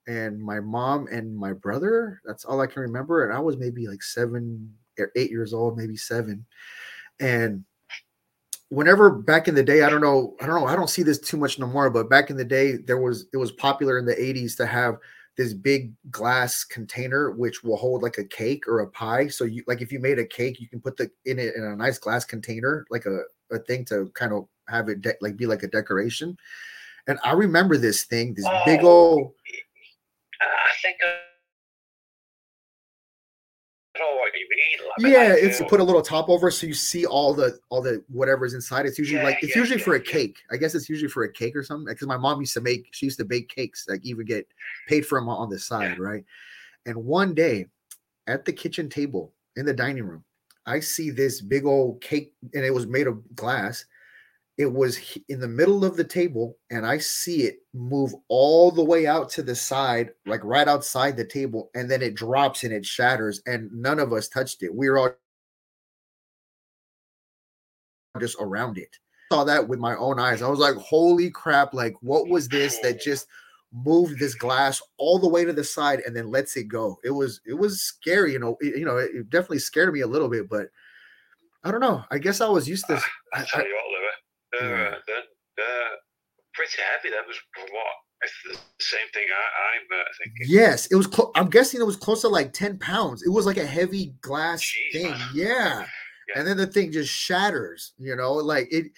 [0.07, 3.87] and my mom and my brother that's all i can remember and i was maybe
[3.87, 6.45] like seven or eight years old maybe seven
[7.19, 7.63] and
[8.69, 11.19] whenever back in the day i don't know i don't know i don't see this
[11.19, 14.05] too much no more but back in the day there was it was popular in
[14.05, 14.97] the 80s to have
[15.35, 19.63] this big glass container which will hold like a cake or a pie so you
[19.67, 21.97] like if you made a cake you can put the in it in a nice
[21.97, 25.63] glass container like a, a thing to kind of have it de- like be like
[25.63, 26.37] a decoration
[27.07, 28.87] and i remember this thing this big Oh.
[28.87, 29.31] old
[30.41, 31.32] I think I
[34.19, 35.13] What you mean.
[35.13, 38.03] Yeah it's to put a little top over so you see all the all the
[38.07, 38.85] whatever's inside.
[38.85, 40.37] It's usually Yeah, like it's yeah, usually yeah, for a cake.
[40.51, 42.87] I guess it's usually for a cake or something because my mom used to make
[42.91, 44.47] she used to bake cakes like even get
[44.87, 46.23] paid for them on the side right?
[46.85, 47.67] And one day
[48.27, 50.23] at the kitchen table in the dining room
[50.65, 53.85] i see this big old cake and it was made of glass
[54.57, 58.83] it was in the middle of the table and i see it move all the
[58.83, 62.71] way out to the side like right outside the table and then it drops and
[62.71, 64.73] it shatters and none of us touched it.
[64.73, 65.09] We were all
[68.19, 68.95] just around it.
[69.31, 70.43] Saw that with my own eyes.
[70.43, 73.25] I was like holy crap like what was this that just
[73.73, 76.99] moved this glass all the way to the side and then lets it go?
[77.03, 80.01] It was it was scary you know it, you know it, it definitely scared me
[80.01, 80.67] a little bit but
[81.63, 82.03] i don't know.
[82.11, 82.97] I guess i was used to
[83.33, 83.92] I I- I- you what, Louis,
[84.59, 85.23] they're, uh, they're,
[85.57, 85.89] they're
[86.53, 87.09] pretty heavy.
[87.09, 87.95] That was what?
[88.23, 90.47] It's the same thing I, I'm uh, thinking.
[90.47, 91.07] Yes, it was.
[91.07, 93.23] Clo- I'm guessing it was close to like ten pounds.
[93.23, 95.15] It was like a heavy glass Jeez, thing.
[95.33, 95.85] Yeah.
[96.29, 96.39] Yeah.
[96.39, 97.93] and then the thing just shatters.
[97.97, 98.91] You know, like it.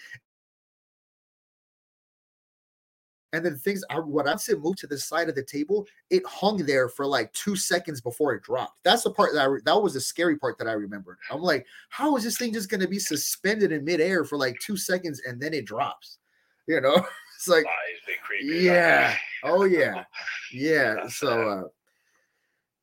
[3.32, 5.86] And then things are what I said moved to the side of the table.
[6.10, 8.82] It hung there for like two seconds before it dropped.
[8.84, 11.18] That's the part that I that was the scary part that I remembered.
[11.30, 14.58] I'm like, how is this thing just going to be suspended in midair for like
[14.60, 16.18] two seconds and then it drops?
[16.66, 16.94] You know,
[17.36, 18.64] it's like That is a bit creepy.
[18.64, 19.14] Yeah.
[19.42, 20.04] Oh yeah,
[20.52, 21.08] yeah.
[21.08, 21.68] So uh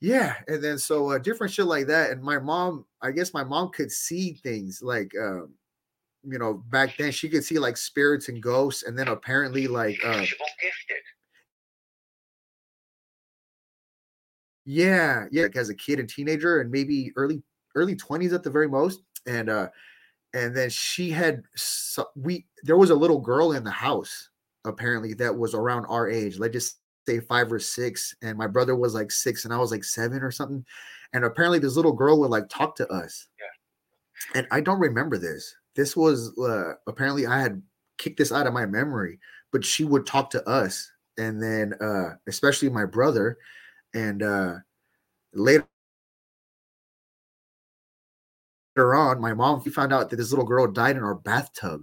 [0.01, 2.11] yeah, and then so uh different shit like that.
[2.11, 5.53] And my mom, I guess my mom could see things like um,
[6.23, 9.99] you know, back then she could see like spirits and ghosts, and then apparently like
[10.05, 10.25] uh
[14.65, 17.41] yeah, yeah, like as a kid and teenager, and maybe early
[17.75, 19.01] early 20s at the very most.
[19.27, 19.69] And uh
[20.33, 24.29] and then she had so, we there was a little girl in the house
[24.65, 28.75] apparently that was around our age Let's just say five or six and my brother
[28.75, 30.65] was like six and i was like seven or something
[31.13, 34.39] and apparently this little girl would like talk to us Yeah.
[34.39, 37.61] and i don't remember this this was uh apparently i had
[37.97, 39.19] kicked this out of my memory
[39.51, 43.37] but she would talk to us and then uh especially my brother
[43.93, 44.55] and uh
[45.33, 45.67] later
[48.75, 51.81] later on, my mom we found out that this little girl died in our bathtub.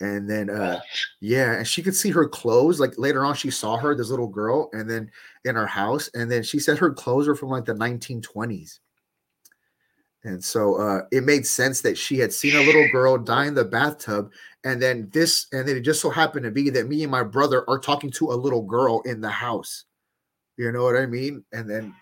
[0.00, 0.80] And then uh
[1.20, 2.80] yeah, and she could see her clothes.
[2.80, 5.10] Like later on, she saw her, this little girl, and then
[5.44, 8.78] in our house, and then she said her clothes were from like the 1920s.
[10.24, 13.54] And so uh it made sense that she had seen a little girl die in
[13.54, 14.32] the bathtub,
[14.64, 17.22] and then this, and then it just so happened to be that me and my
[17.22, 19.84] brother are talking to a little girl in the house.
[20.58, 21.44] You know what I mean?
[21.52, 21.94] And then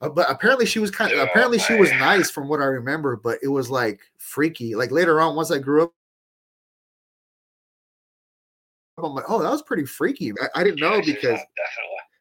[0.00, 3.16] uh, but apparently she was kind of apparently she was nice from what I remember,
[3.16, 4.74] but it was like freaky.
[4.74, 5.92] Like later on, once I grew up,
[8.98, 10.32] I'm like, oh, that was pretty freaky.
[10.40, 11.40] I, I didn't know because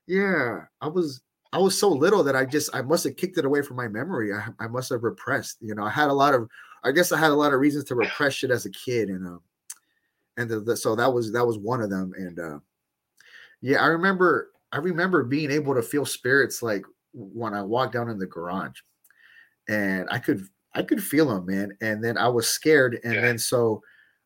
[0.08, 1.22] yeah, I was
[1.56, 3.88] I was so little that I just I must have kicked it away from my
[3.88, 4.34] memory.
[4.34, 5.56] I, I must have repressed.
[5.62, 6.50] You know, I had a lot of
[6.84, 9.26] I guess I had a lot of reasons to repress shit as a kid, and
[9.26, 9.42] um,
[10.36, 12.12] and the, the, so that was that was one of them.
[12.18, 12.60] And uh,
[13.62, 18.10] yeah, I remember I remember being able to feel spirits like when I walked down
[18.10, 18.82] in the garage,
[19.70, 21.78] and I could I could feel them, man.
[21.80, 23.22] And then I was scared, and Yeah.
[23.22, 23.82] then so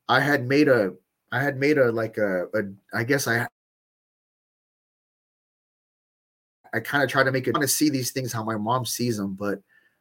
[0.08, 0.94] I had made a
[1.32, 3.48] I had made a like a, a I guess I
[6.74, 8.58] I kind of try to make it I want to see these things how my
[8.58, 9.60] mom sees them, but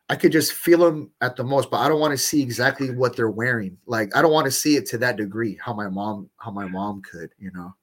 [0.09, 2.91] I could just feel them at the most, but I don't want to see exactly
[2.91, 3.77] what they're wearing.
[3.87, 6.67] Like I don't want to see it to that degree how my mom how my
[6.67, 7.75] mom could, you know.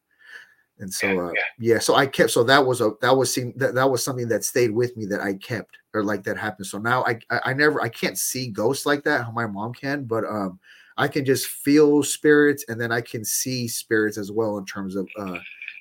[0.79, 1.41] And so Yeah, uh, yeah.
[1.57, 4.27] yeah, so I kept so that was a that was seen that, that was something
[4.27, 6.67] that stayed with me that I kept or like that happened.
[6.67, 9.73] So now I, I I never I can't see ghosts like that how my mom
[9.73, 10.59] can, but um
[10.97, 14.95] I can just feel spirits and then I can see spirits as well in terms
[14.95, 15.39] of uh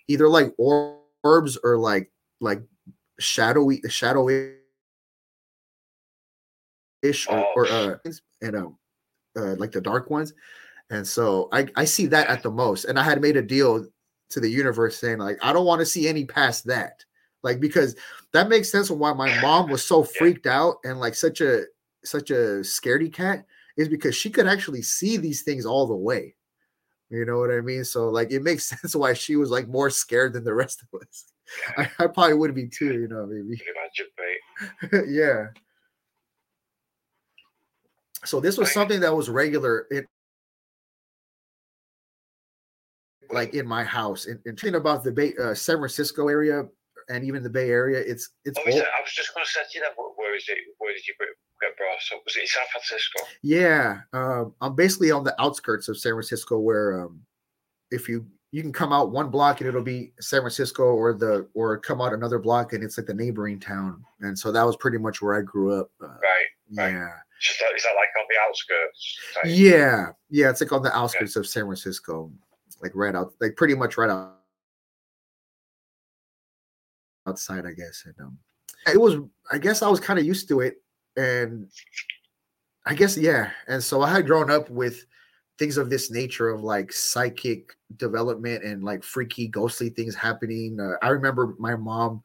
[0.09, 2.62] either like orbs or like like
[3.18, 4.55] shadowy the shadowy
[7.03, 7.96] ish or, or uh
[8.42, 8.77] and um
[9.37, 10.33] uh like the dark ones.
[10.90, 12.85] And so I I see that at the most.
[12.85, 13.87] And I had made a deal
[14.31, 17.05] to the universe saying like I don't want to see any past that.
[17.42, 17.94] Like because
[18.33, 21.64] that makes sense of why my mom was so freaked out and like such a
[22.05, 23.44] such a scaredy cat
[23.77, 26.35] is because she could actually see these things all the way.
[27.11, 27.85] You know what I mean?
[27.85, 31.00] So like it makes sense why she was like more scared than the rest of
[31.00, 31.34] us
[31.76, 35.04] I, I probably would be too you know maybe imagine, mate?
[35.09, 35.46] yeah.
[38.24, 40.07] So this was something that was regular in
[43.30, 44.26] like in my house.
[44.26, 46.64] And, and thinking about the Bay, uh, San Francisco area
[47.11, 48.62] and even the Bay Area, it's it's Oh?
[48.62, 49.92] I was just going to say to you that.
[49.96, 50.59] Where, is it?
[50.78, 52.22] Where did you get brought up?
[52.24, 53.22] Was it in San Francisco?
[53.42, 54.00] yeah.
[54.12, 57.20] Um, I'm basically on the outskirts of San Francisco, where um,
[57.90, 61.49] if you you can come out one block and it'll be San Francisco, or the
[61.55, 64.05] or come out another block and it's like the neighboring town.
[64.21, 65.90] And so that was pretty much where I grew up.
[66.01, 66.45] Uh, Right.
[66.77, 66.93] right.
[66.93, 67.09] yeah.
[67.40, 69.19] Just that, is that like on the outskirts?
[69.35, 69.45] type?
[69.47, 72.31] Yeah, yeah, it's like on the outskirts of San Francisco,
[72.81, 74.37] like right out, like pretty much right out
[77.27, 78.05] outside, I guess.
[78.07, 78.38] And um,
[78.87, 79.17] it was,
[79.51, 80.77] I guess, I was kind of used to it,
[81.17, 81.69] and
[82.87, 83.51] I guess, yeah.
[83.67, 85.05] And so I had grown up with
[85.59, 90.79] things of this nature of like psychic development and like freaky, ghostly things happening.
[90.81, 92.23] Uh, I remember my mom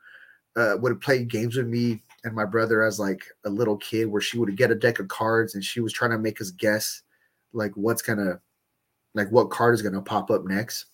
[0.55, 4.21] uh, would play games with me and my brother as like a little kid where
[4.21, 7.03] she would get a deck of cards and she was trying to make us guess
[7.53, 8.39] like what's gonna
[9.15, 10.85] like what card is gonna pop up next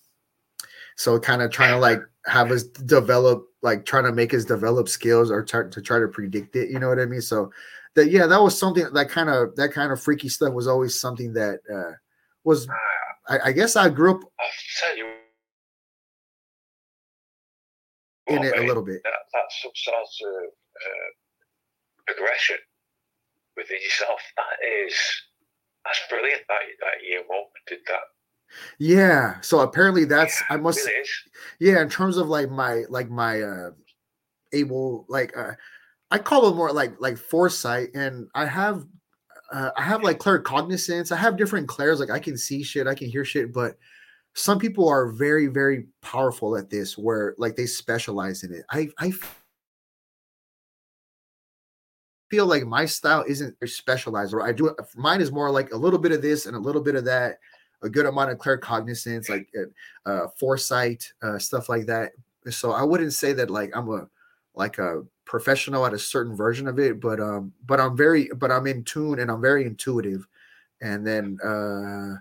[0.98, 4.88] so kind of trying to like have us develop like trying to make us develop
[4.88, 7.52] skills or to try to predict it you know what i mean so
[7.96, 11.00] that yeah that was something that kind of that kind of freaky stuff was always
[11.00, 11.92] something that uh
[12.46, 12.68] was
[13.28, 14.22] i, I guess i grew up
[14.96, 15.06] you.
[18.28, 21.10] in it a little bit That, that's some sort of uh,
[22.08, 22.58] progression
[23.58, 24.20] within yourself.
[24.38, 24.94] That is,
[25.86, 26.42] that's brilliant.
[26.48, 28.04] That that your mum did that.
[28.80, 31.04] yeah so apparently that's Yeah, i must really
[31.60, 33.72] yeah in terms of like my like my uh
[34.54, 35.52] able like uh
[36.12, 38.86] i call it more like like foresight and i have
[39.52, 42.96] uh, i have like claircognizance i have different clairs like i can see shit i
[42.96, 43.78] can hear shit but
[44.36, 48.66] some people are very very powerful at this where like they specialize in it.
[48.70, 49.14] I i
[52.30, 56.00] feel like my style isn't specialized or i do mine is more like a little
[56.00, 57.38] bit of this and a little bit of that
[57.82, 62.12] a good amount of claircognizance like uh, uh foresight uh stuff like that.
[62.50, 64.08] So i wouldn't say that like i'm a
[64.54, 68.52] like a professional at a certain version of it but um but i'm very but
[68.52, 70.28] i'm in tune and i'm very intuitive.
[70.82, 72.20] And then uh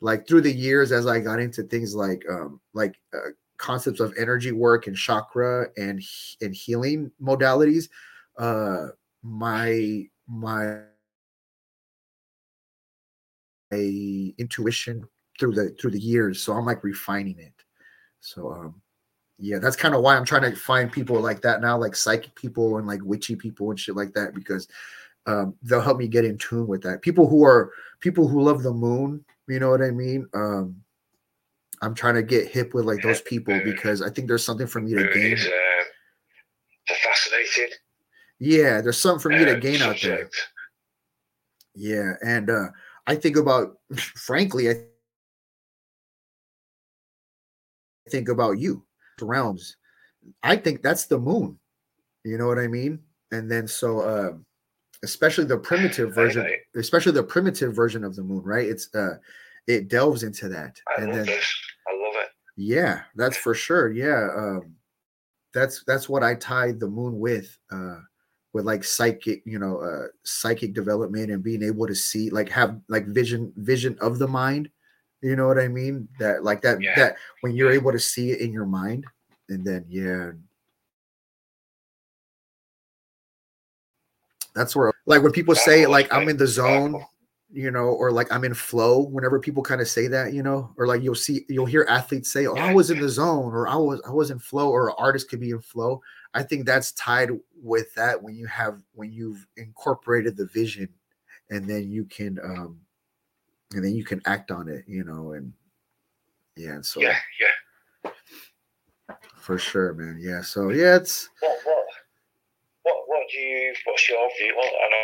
[0.00, 4.14] like through the years as i got into things like um like uh, concepts of
[4.18, 6.02] energy work and chakra and
[6.40, 7.88] and healing modalities
[8.38, 8.88] uh
[9.22, 10.80] my my
[13.72, 15.06] a intuition
[15.38, 16.42] through the through the years.
[16.42, 17.52] So i'm like refining it.
[18.20, 18.82] So um
[19.38, 22.34] yeah that's kind of why i'm trying to find people like that now like psychic
[22.34, 24.66] people and like witchy people and shit like that because
[25.26, 27.02] um they'll help me get in tune with that.
[27.02, 30.26] People who are people who love the moon you know what i mean?
[30.34, 30.76] Um
[31.82, 34.80] i'm trying to get hip with like those people because i think there's something for
[34.80, 35.32] me to gain.
[35.32, 37.76] is, uh, fascinating.
[38.38, 40.30] Yeah there's something for me to uh, gain out there.
[41.74, 42.68] Yeah, and uh
[43.06, 44.74] I think about frankly, I
[48.08, 48.85] think about you,
[49.24, 49.76] realms.
[50.42, 51.58] I think that's the moon.
[52.24, 53.00] You know what I mean?
[53.32, 54.32] And then so uh
[55.04, 56.58] especially the primitive version, Right.
[56.74, 58.66] especially the primitive version of the moon, right?
[58.66, 59.16] It's uh
[59.66, 60.76] it delves into that.
[60.96, 61.54] I and love then this.
[61.88, 62.28] I love it.
[62.56, 63.90] yeah, that's for sure.
[63.92, 64.28] Yeah.
[64.36, 64.74] Um
[65.54, 67.56] that's that's what I tied the moon with.
[67.70, 68.00] Uh,
[68.52, 72.80] with like psychic, you know, uh, psychic development and being able to see, like, have
[72.88, 74.70] like vision, vision of the mind.
[75.22, 76.08] You know what I mean?
[76.18, 76.94] That like that Yeah.
[76.96, 79.04] that when you're able to see it in your mind,
[79.48, 80.32] and then yeah,
[84.54, 87.04] that's where like when people say like I'm in the zone,
[87.50, 89.00] you know, or like I'm in flow.
[89.00, 92.30] Whenever people kind of say that, you know, or like you'll see you'll hear athletes
[92.32, 94.88] say, "Oh, I was in the zone," or "I was I was in flow," or
[94.88, 96.02] an artist could be in flow.
[96.34, 97.30] I think that's tied
[97.62, 100.88] with that when you have when you've incorporated the vision,
[101.50, 102.80] and then you can um,
[103.74, 105.52] and then you can act on it, you know, and
[106.56, 108.10] yeah, and so Yeah, yeah.
[109.36, 110.40] for sure, man, yeah.
[110.42, 111.84] So yeah, it's What, what,
[112.82, 113.74] what, what do you?
[113.84, 114.54] What's your view?
[114.56, 114.96] Well, I know.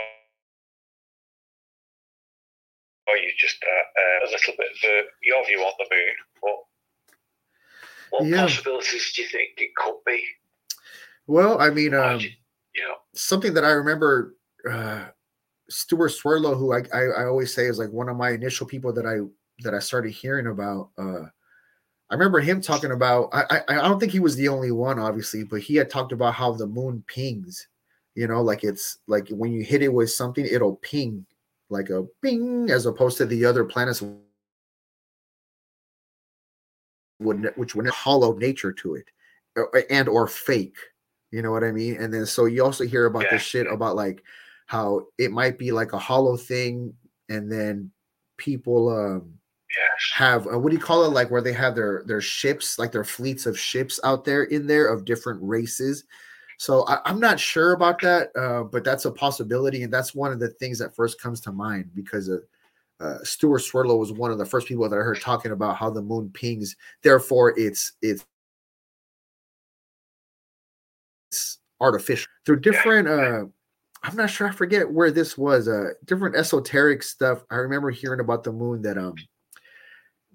[3.08, 6.14] Or you just uh, uh, a little bit for your view on the moon.
[6.40, 6.56] What,
[8.10, 8.42] what Yeah.
[8.46, 10.22] possibilities do you think it could be?
[11.26, 12.30] well, I mean, um, you,
[12.74, 14.36] you know, something that I remember
[14.70, 15.06] uh
[15.72, 18.92] Stuart Swerdlow, who I, I I always say is like one of my initial people
[18.92, 19.18] that I
[19.64, 20.90] that I started hearing about.
[20.98, 21.24] Uh
[22.10, 24.98] I remember him talking about I I, I don't think he was the only one,
[24.98, 27.68] obviously, but he had talked about how the moon pings,
[28.14, 31.24] you know, like it's like when you hit it with something, it'll ping
[31.70, 34.02] like a ping as opposed to the other planets
[37.20, 39.06] would which would hollow nature to it
[39.90, 40.76] and or fake
[41.30, 43.30] you know what i mean and then so you also hear about Yeah.
[43.32, 44.22] this shit about like
[44.72, 46.94] how it might be like a hollow thing
[47.28, 47.90] and then
[48.38, 49.34] people um
[49.68, 50.12] yes.
[50.14, 52.90] have uh, what do you call it like where they have their their ships like
[52.90, 56.04] their fleets of ships out there in there of different races
[56.56, 60.32] so I, i'm not sure about that uh, but that's a possibility and that's one
[60.32, 62.42] of the things that first comes to mind because of
[62.98, 65.90] uh, Stuart Swerdlow was one of the first people that I heard talking about how
[65.90, 66.76] the moon pings.
[67.02, 68.24] Therefore, it's it's
[71.32, 73.08] it's artificial through different.
[73.08, 73.46] uh
[74.02, 74.48] I'm not sure.
[74.48, 75.68] I forget where this was.
[75.68, 77.44] Uh, different esoteric stuff.
[77.50, 79.14] I remember hearing about the moon that um,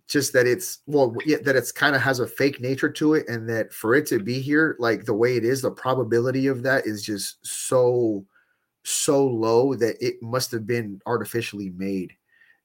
[0.07, 3.28] just that it's well, yeah, that it's kind of has a fake nature to it,
[3.28, 6.63] and that for it to be here, like the way it is, the probability of
[6.63, 8.26] that is just so
[8.89, 12.13] so low that it must have been artificially made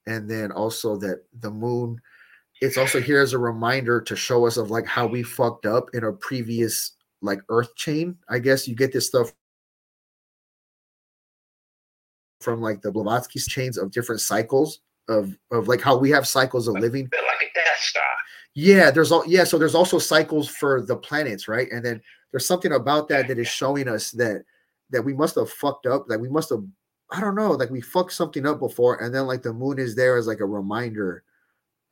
[0.07, 2.01] and then also that the moon
[2.61, 5.89] it's also here as a reminder to show us of like how we fucked up
[5.95, 6.93] in a previous
[7.23, 9.33] like earth chain i guess you get this stuff
[12.43, 16.69] from like the blavatsky chains of different cycles of of like how we have cycles
[16.69, 17.05] of living.
[17.13, 18.03] like a Death Star.
[18.55, 21.71] yeah there's all yeah so there's also cycles for the planets right?
[21.71, 24.45] And then there's something about that that is showing us that
[24.91, 26.63] that we must have fucked up that we must have
[27.11, 29.95] i don't know like we fucked something up before and then like the moon is
[29.95, 31.25] there as like a reminder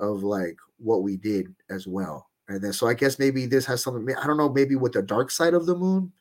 [0.00, 2.28] of like what we did as well.
[2.48, 5.02] And then so i guess maybe this has something i don't know maybe with the
[5.02, 6.12] dark side of the moon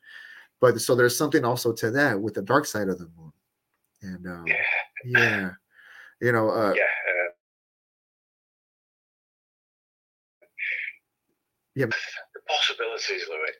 [0.60, 3.29] but so there's something also to that with the dark side of the moon
[4.02, 4.54] and um Yeah,
[5.04, 5.50] yeah
[6.20, 6.82] you know uh yeah.
[6.82, 7.30] Uh,
[11.74, 11.86] Yeah.
[12.34, 13.52] The possibilities, Louis.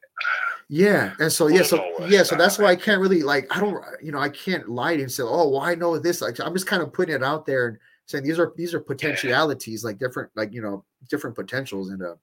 [0.68, 3.58] Yeah, and so yeah, so yeah, so uh, that's why I can't really like I
[3.58, 6.52] don't you know I can't lie and say oh well I know this like I'm
[6.54, 9.98] just kind of putting it out there and saying these are these are potentialities like
[9.98, 12.14] different like you know different potentials and uh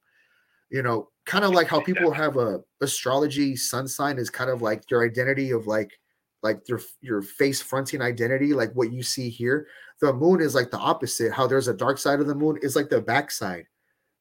[0.70, 4.62] you know kind of like how people have a astrology sun sign is kind of
[4.62, 6.00] like your identity of like
[6.48, 9.68] like your your face fronting identity like what you see here
[10.02, 12.76] the moon is like the opposite how there's a dark side of the moon is
[12.76, 13.66] like the backside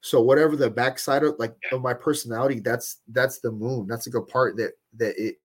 [0.07, 3.89] so whatever the backside of like of my personality, that's that's the moon.
[3.89, 5.37] That's a part that that it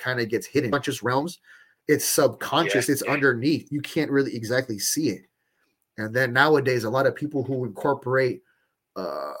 [0.00, 0.72] kind of gets hidden.
[0.72, 1.38] Conscious realms,
[1.86, 3.12] it's subconscious, it's yeah.
[3.12, 3.70] underneath.
[3.70, 5.22] You can't really exactly see it.
[5.96, 8.42] And then nowadays, a lot of people who incorporate
[8.96, 9.34] uh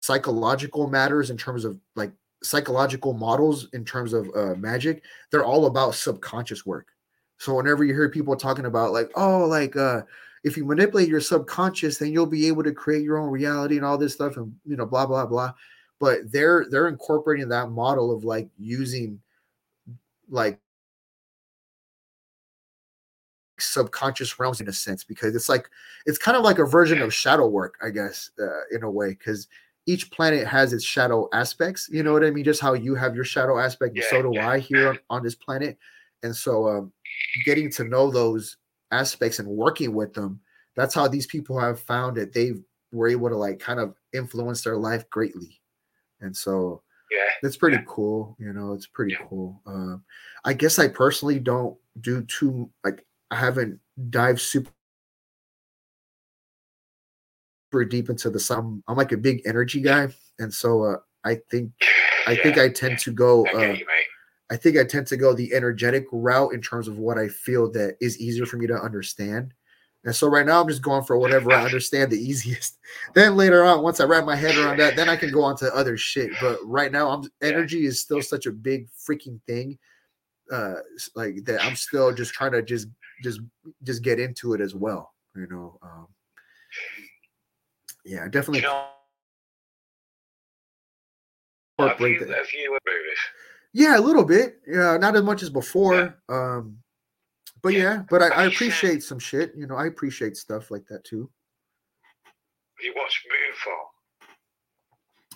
[0.00, 2.10] psychological matters in terms of like
[2.44, 6.88] psychological models in terms of uh magic, they're all about subconscious work.
[7.38, 10.02] So whenever you hear people talking about like, oh, like uh
[10.44, 13.84] if you manipulate your subconscious, then you'll be able to create your own reality and
[13.84, 15.52] all this stuff, and you know, blah blah blah.
[15.98, 19.20] But they're they're incorporating that model of like using
[20.28, 20.60] like
[23.58, 25.70] subconscious realms in a sense because it's like
[26.06, 29.10] it's kind of like a version of shadow work, I guess, uh, in a way,
[29.10, 29.48] because
[29.86, 31.88] each planet has its shadow aspects.
[31.92, 32.44] You know what I mean?
[32.44, 34.46] Just how you have your shadow aspect, Yeah, so do yeah.
[34.46, 35.78] I here on, on this planet.
[36.22, 36.92] And so, um,
[37.44, 38.56] getting to know those
[38.90, 40.40] aspects and working with them,
[40.76, 42.54] that's how these people have found that they
[42.92, 45.60] were able to like kind of influence their life greatly.
[46.20, 47.84] And so, Yeah, that's pretty Yeah.
[47.86, 48.36] cool.
[48.38, 49.60] You know, it's pretty cool.
[49.66, 50.04] Um,
[50.44, 53.80] I guess I personally don't do too like I haven't
[54.10, 54.70] dived super
[57.82, 58.82] deep into the sun.
[58.86, 60.08] I'm like a big energy guy.
[60.38, 61.72] and so uh, I think
[62.26, 63.46] I think I tend to go.
[63.48, 63.76] I Uh.
[64.50, 67.72] I think I tend to go the energetic route in terms of what I feel
[67.72, 69.54] that is easier for me to understand.
[70.04, 72.78] And so right now I'm just going for whatever I understand the easiest.
[73.14, 75.56] Then later on, once I wrap my head around that, then I can go on
[75.56, 76.30] to other shit.
[76.42, 79.78] But right now, I'm energy is still such a big freaking thing.
[80.52, 80.74] Uh
[81.16, 82.88] like that I'm still just trying to just
[83.22, 83.40] just
[83.82, 85.14] just get into it as well.
[85.34, 85.78] You know.
[85.82, 86.06] Um
[88.04, 88.86] yeah, definitely you know,
[91.78, 92.78] have you, have you?
[93.72, 94.60] Yeah, a little bit.
[94.66, 96.16] Yeah, not as much as before.
[96.28, 96.78] Um,
[97.62, 97.82] but Yeah.
[97.82, 99.52] yeah, but I, I appreciate some shit.
[99.56, 101.30] You know, I appreciate stuff like that too.
[102.78, 103.26] Have you watched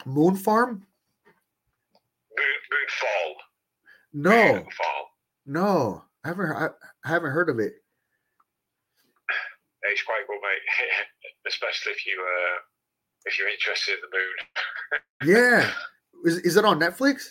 [0.07, 0.15] Moonfall?
[0.15, 0.87] Moon Farm?
[2.37, 3.35] Moon, Moonfall.
[4.13, 5.05] No, Moonfall.
[5.47, 6.53] no, I haven't.
[6.53, 6.67] I,
[7.05, 7.73] I haven't heard of it.
[9.83, 10.63] It's quite good, mate.
[11.49, 12.59] Especially if you uh,
[13.25, 14.37] if you're interested in the moon.
[15.25, 15.73] Yeah,
[16.25, 17.27] is is it on Netflix?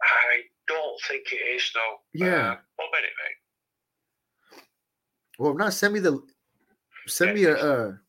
[0.00, 1.80] I don't think it is, no.
[2.14, 2.52] Yeah.
[2.52, 4.62] Uh, one minute, mate.
[5.38, 6.22] Well, not, send me the
[7.08, 8.00] send me a a,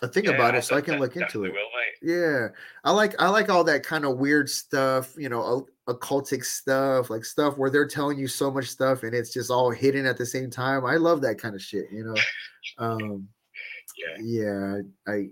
[0.00, 1.52] a thing Yeah, about it so I can look into it.
[1.52, 1.68] Will.
[2.04, 2.48] Yeah,
[2.84, 7.24] I like I like all that kind of weird stuff, you know, occultic stuff, like
[7.24, 10.26] stuff where they're telling you so much stuff and it's just all hidden at the
[10.26, 10.84] same time.
[10.84, 12.16] I love that kind of shit, you know.
[12.78, 13.28] Um,
[13.96, 14.16] Yeah.
[14.20, 15.28] yeah, I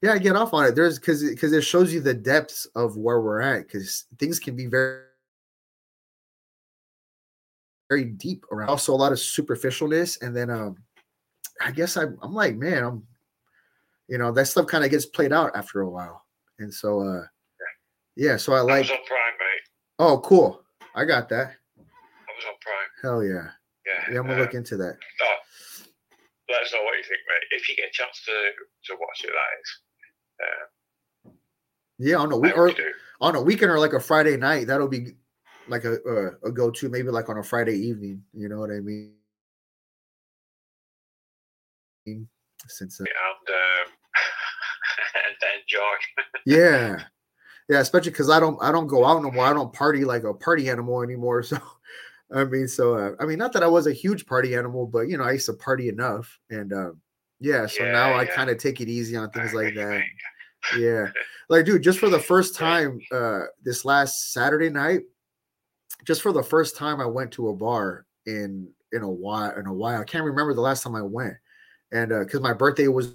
[0.00, 0.74] yeah, I get off on it.
[0.74, 4.56] There's because because it shows you the depths of where we're at because things can
[4.56, 5.02] be very
[7.88, 8.68] very deep around.
[8.68, 10.76] Also, a lot of superficialness, and then um,
[11.60, 13.06] I guess I, I'm like, man, I'm,
[14.08, 16.24] you know, that stuff kind of gets played out after a while,
[16.58, 17.22] and so uh,
[18.16, 18.86] yeah, so I like.
[19.98, 20.20] Amazon Prime, mate.
[20.20, 20.62] Oh, cool.
[20.94, 21.54] I got that.
[21.76, 22.88] Amazon Prime.
[23.02, 23.50] Hell yeah.
[23.86, 24.12] Yeah.
[24.14, 24.96] Yeah, I'm gonna uh, look into that.
[25.22, 25.36] oh,
[26.50, 27.46] let us know what you think, mate.
[27.58, 28.32] If you get a chance to,
[28.86, 29.80] to watch it, that is.
[31.26, 31.30] Uh,
[31.98, 32.72] Yeah, on a I week or
[33.20, 35.14] on a weekend or like a Friday night, that'll be
[35.68, 36.88] like a a, a go to.
[36.88, 38.22] Maybe like on a Friday evening.
[38.32, 39.14] You know what I mean?
[42.66, 43.92] Since uh, And, um,
[45.26, 45.96] and enjoy.
[46.46, 47.04] yeah,
[47.68, 49.44] yeah, especially because I don't I don't go out no more.
[49.46, 51.42] I don't party like a party animal anymore.
[51.52, 51.58] So
[52.30, 55.08] I mean, so uh, I mean, not that I was a huge party animal, but
[55.08, 57.00] you know, I used to party enough, and um,
[57.40, 57.66] yeah.
[57.66, 60.02] So now Yeah, I kind of take it easy on things I like that.
[60.70, 61.06] yeah
[61.48, 65.02] like dude just for the first time uh this last saturday night
[66.04, 69.66] just for the first time i went to a bar in in a while in
[69.66, 71.34] a while i can't remember the last time i went
[71.92, 73.14] and uh because my birthday was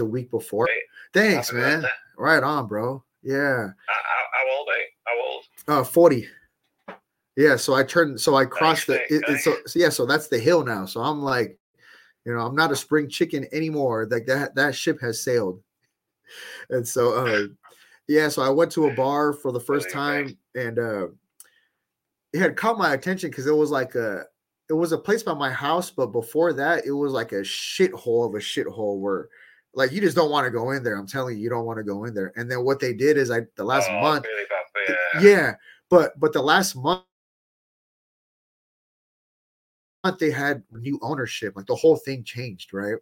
[0.00, 0.68] a week before.
[1.12, 1.80] Thanks Happy man.
[1.80, 1.88] Birthday.
[2.16, 3.04] right on bro.
[3.22, 3.68] Yeah.
[3.86, 4.00] How,
[4.32, 4.82] how, old, eh?
[5.04, 5.44] How old?
[5.68, 6.26] uh 40
[7.36, 10.28] yeah so i turned so i crossed the it, it's so, so yeah so that's
[10.28, 10.84] the hill now.
[10.86, 11.56] So i'm like
[12.24, 14.08] you know i'm not a spring chicken anymore.
[14.10, 15.62] Like that that ship has sailed.
[16.70, 17.46] And so uh
[18.08, 21.06] yeah so i went to a bar for the first time and uh
[22.32, 24.24] it had caught my attention because it was like a
[24.68, 28.26] it was a place by my house but before that it was like a shithole
[28.26, 29.28] of a shithole where
[29.74, 31.78] like you just don't want to go in there i'm telling you you don't want
[31.78, 32.32] to go in there.
[32.36, 34.44] And then what they did is i the last oh, month Really?
[34.48, 35.30] Bad, yeah.
[35.30, 35.54] yeah
[35.90, 37.02] but but the last month
[40.18, 42.96] they had new ownership like the whole thing changed right?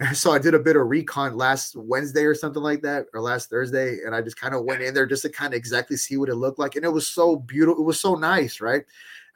[0.00, 3.20] And so i did a bit of recon last wednesday or something like that or
[3.20, 5.96] last thursday and i just kind of went in there just to kind of exactly
[5.96, 8.84] see what it looked like and it was so beautiful it was so nice right?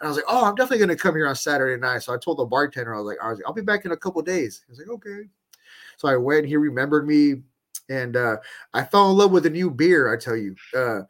[0.00, 2.02] And i was like oh i'm definitely going to come here on saturday night.
[2.02, 3.92] So i told the bartender i was like i was like, i'll be back in
[3.92, 4.64] a couple days.
[4.66, 5.28] He was like okay
[5.96, 7.42] so i went he remembered me
[7.88, 8.36] and uh
[8.72, 11.00] i fell in love with a new beer i tell you uh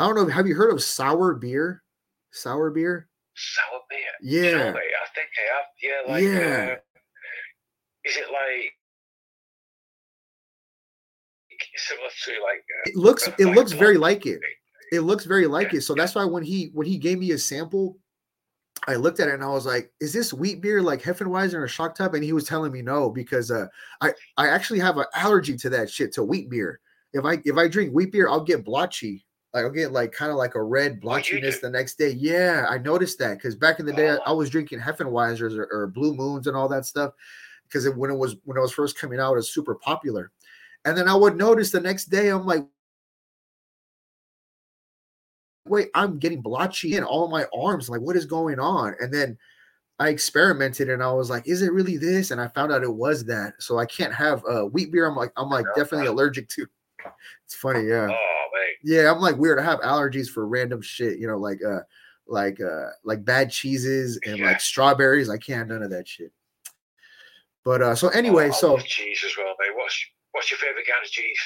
[0.00, 0.26] I don't know.
[0.28, 1.82] Have you heard of sour beer?
[2.30, 3.06] Sour beer?
[3.34, 4.00] Sour beer.
[4.22, 4.56] Yeah.
[4.56, 5.66] No, mate, I think I have.
[5.82, 6.22] Yeah, like.
[6.24, 6.72] Yeah.
[6.72, 6.76] Uh,
[8.04, 8.72] is it like
[11.76, 12.60] similar to like?
[12.60, 14.40] Uh, It looks uh, it like looks very like it.
[14.90, 15.82] It looks very like Yeah, it.
[15.82, 17.98] So that's why when he when he gave me a sample,
[18.88, 21.68] I looked at it and I was like, "Is this wheat beer like Heffenweizen or
[21.68, 23.66] Shock Top?" And he was telling me no because uh,
[24.00, 26.80] I I actually have an allergy to that shit to wheat beer.
[27.12, 29.26] If I if I drink wheat beer, I'll get blotchy.
[29.52, 32.10] Like, I'll get like kind of like a red Oh, blotchiness the next day.
[32.10, 34.36] Yeah, I noticed that because back in the day, I, I Oh.
[34.36, 37.12] was drinking Heffenweizers or, or Blue Moons and all that stuff
[37.64, 40.30] because it, when it was when it was first coming out, it was super popular.
[40.84, 42.66] And then I would notice the next day, I'm like,
[45.70, 47.88] wait, I'm getting blotchy in all my arms.
[47.88, 48.94] Like, what is going on?
[49.00, 49.38] And then
[49.98, 52.30] I experimented and I was like, is it really this?
[52.30, 53.54] And I found out it was that.
[53.60, 55.06] So I can't have uh, wheat beer.
[55.06, 56.66] I'm like, I'm like definitely allergic to.
[57.46, 58.08] It's funny, yeah.
[58.10, 58.76] Oh, mate.
[58.84, 59.58] Yeah, I'm like weird.
[59.58, 61.80] I have allergies for random shit, you know, like uh
[62.28, 64.46] like uh like bad cheeses and Yeah.
[64.46, 65.28] like strawberries.
[65.30, 66.30] I can't have none of that shit.
[67.64, 69.74] But uh, so anyway, Oh, so cheese as well, mate.
[69.74, 71.38] What's what's your favorite kind of cheese?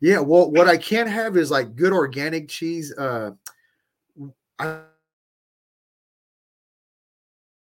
[0.00, 2.92] yeah, well, what I can't have is like good organic cheese.
[2.96, 3.32] Uh,
[4.58, 4.80] I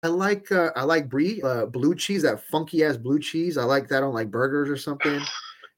[0.03, 3.59] I like uh, I like brie uh, blue cheese, that funky ass blue cheese.
[3.59, 5.21] I like that on like burgers or something.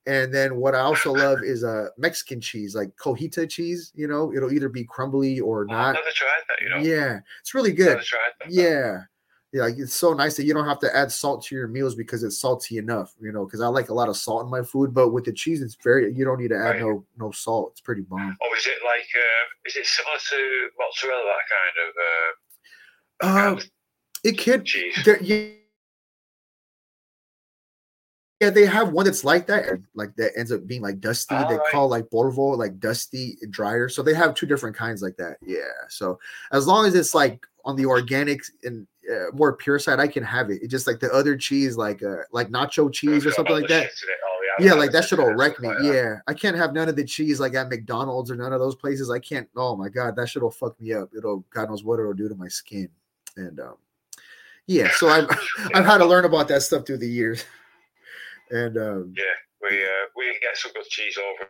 [0.07, 3.93] And then what I also love is uh Mexican cheese, like cojita cheese.
[3.95, 5.95] You know, it'll either be crumbly or I've not.
[5.95, 6.63] never tried that.
[6.63, 8.03] You know, Yeah, it's really good.
[8.49, 9.03] Yeah.
[9.53, 11.97] Yeah, like it's so nice that you don't have to add salt to your meals
[11.97, 13.45] because it's salty enough, you know.
[13.45, 15.77] Because I like a lot of salt in my food, but with the cheese, it's
[15.83, 16.81] very you don't need to add Right.
[16.81, 17.73] no no salt.
[17.73, 18.37] It's pretty bomb.
[18.41, 21.33] Or is it like uh, is it similar to mozzarella?
[21.33, 23.61] That kind of uh, Uh,
[24.23, 24.97] it could, cheese.
[25.23, 25.47] yeah,
[28.41, 31.35] yeah, they have one that's like that, like that ends up being like dusty.
[31.35, 31.73] they Alright.
[31.73, 33.89] call like Borvo like dusty and drier.
[33.89, 35.37] So they have two different kinds like that.
[35.43, 35.59] Yeah.
[35.89, 36.19] So
[36.53, 40.23] as long as it's like on the organic and uh, more pure side, I can
[40.23, 40.61] have it.
[40.63, 43.83] It's just like the other cheese, like uh like nacho cheese or something like that.
[43.83, 45.69] shit in it, all the Yeah, like that it will wreck me.
[45.69, 45.83] that.
[45.83, 48.75] Yeah, I can't have none of the cheese like at McDonald's or none of those
[48.77, 49.11] places.
[49.11, 49.49] I can't.
[49.57, 51.11] Oh my god, that shit will fuck me up.
[51.17, 52.89] It'll God knows what it'll do to my skin.
[53.37, 53.77] And um,
[54.67, 55.29] yeah, so I've
[55.75, 57.45] I've had to learn about that stuff through the years.
[58.51, 59.25] And um, Yeah,
[59.63, 61.49] we uh, we get some good cheese over.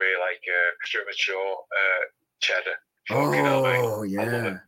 [0.00, 2.04] We like uh, extra mature uh,
[2.40, 2.76] cheddar.
[3.08, 3.80] Fucking hell, mate.
[3.82, 4.60] oh I love yeah, it.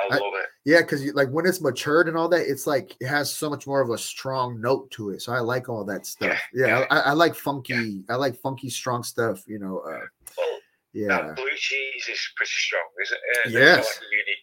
[0.00, 0.46] I I- love it.
[0.64, 3.66] yeah, because like when it's matured and all that, it's like it has so much
[3.66, 5.22] more of a strong note to it.
[5.22, 6.38] So I like all that stuff.
[6.54, 6.86] Yeah, Yeah, yeah.
[6.90, 8.04] I, I like funky.
[8.08, 9.42] I like funky, strong stuff.
[9.46, 9.78] You know.
[9.80, 10.06] Uh,
[10.38, 10.58] Well,
[10.94, 11.08] yeah.
[11.08, 13.52] that blue cheese is pretty strong, isn't it?
[13.52, 13.84] Yes.
[14.00, 14.38] like unique.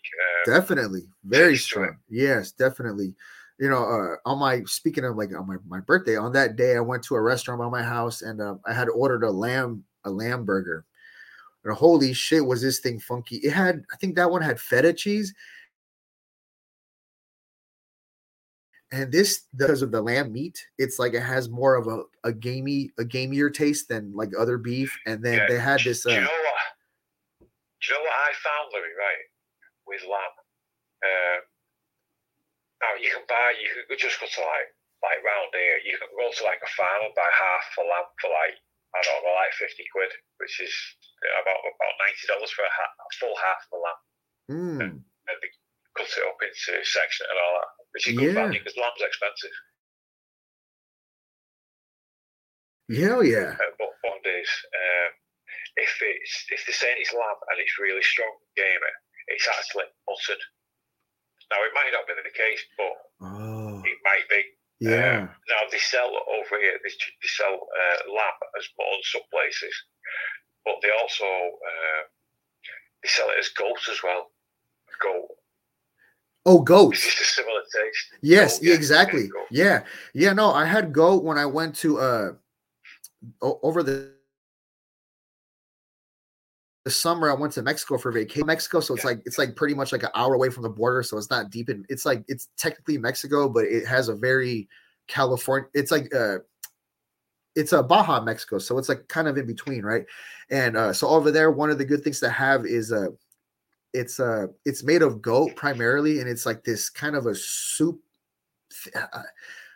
[0.53, 1.85] Uh, definitely very taste to it.
[1.85, 3.15] strong yes definitely
[3.59, 6.75] you know uh on my speaking of like on my, my birthday on that day
[6.75, 9.83] i went to a restaurant by my house and uh, i had ordered a lamb
[10.05, 10.85] a lamb burger
[11.69, 14.91] and holy shit was this thing funky it had i think that one had feta
[14.91, 15.33] cheese
[18.91, 22.33] and this because of the lamb meat it's like it has more of a, a
[22.33, 25.47] gamey a gamier taste than like other beef and then yeah.
[25.47, 26.59] they had this Do you uh know what?
[27.79, 28.91] Do you know what I found, Louis?
[28.91, 29.23] Right,
[29.87, 30.35] with lamb.
[30.99, 31.39] Um,
[32.83, 33.55] now you can buy.
[33.55, 35.79] You can just go to like like round here.
[35.87, 38.59] You can go to like a farm and buy half a lamb for like
[38.91, 40.11] I don't know, like fifty quid,
[40.43, 40.75] which is
[41.41, 44.01] about about ninety dollars for a, ha- a full half of a lamb.
[44.51, 45.51] mm, And they
[45.97, 48.39] cut it up into section and all that, which is good Yeah.
[48.39, 49.55] value because lamb's expensive.
[52.91, 55.11] hell yeah uh, but one days, um,
[55.77, 58.93] if it's if they're saying it's lamb and it's really strong gamer,
[59.29, 60.41] it's actually mutton.
[61.51, 64.41] Now it might not be the case, but oh it might be.
[64.81, 66.77] yeah Now they sell over here.
[66.83, 69.75] They, they sell uh, lamb as mutton some places,
[70.69, 72.03] but they also uh,
[73.03, 74.27] they sell it as goat as well.
[75.01, 75.27] Goat.
[76.45, 78.05] oh It's goats just a similar taste.
[78.21, 79.27] Yes, Goat, exactly.
[79.27, 79.47] goat.
[79.51, 80.33] Yeah, yeah.
[80.33, 82.31] No, I had goat when I went to uh
[83.41, 84.11] over the
[86.85, 87.29] the summer.
[87.29, 88.47] I went to Mexico for vacation.
[88.47, 89.11] Mexico, so it's Yeah.
[89.11, 91.49] like it's like pretty much like an hour away from the border, so it's not
[91.49, 91.85] deep in.
[91.89, 94.67] It's like it's technically Mexico, but it has a very
[95.07, 95.67] California.
[95.73, 96.39] It's like uh
[97.55, 100.05] it's a Baja Mexico, so it's like kind of in between, right?
[100.49, 103.07] And uh so over there, one of the good things to have is uh
[103.93, 107.99] it's uh it's made of goat primarily, and it's like this kind of a soup.
[108.95, 109.21] I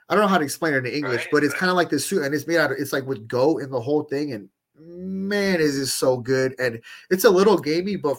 [0.10, 1.90] I don't know how to explain it in English, Right, but it's kind of like
[1.90, 4.34] this soup, and it's made out of it's like with goat in the whole thing,
[4.34, 8.18] and man, is this so good, and it's a little gamey, but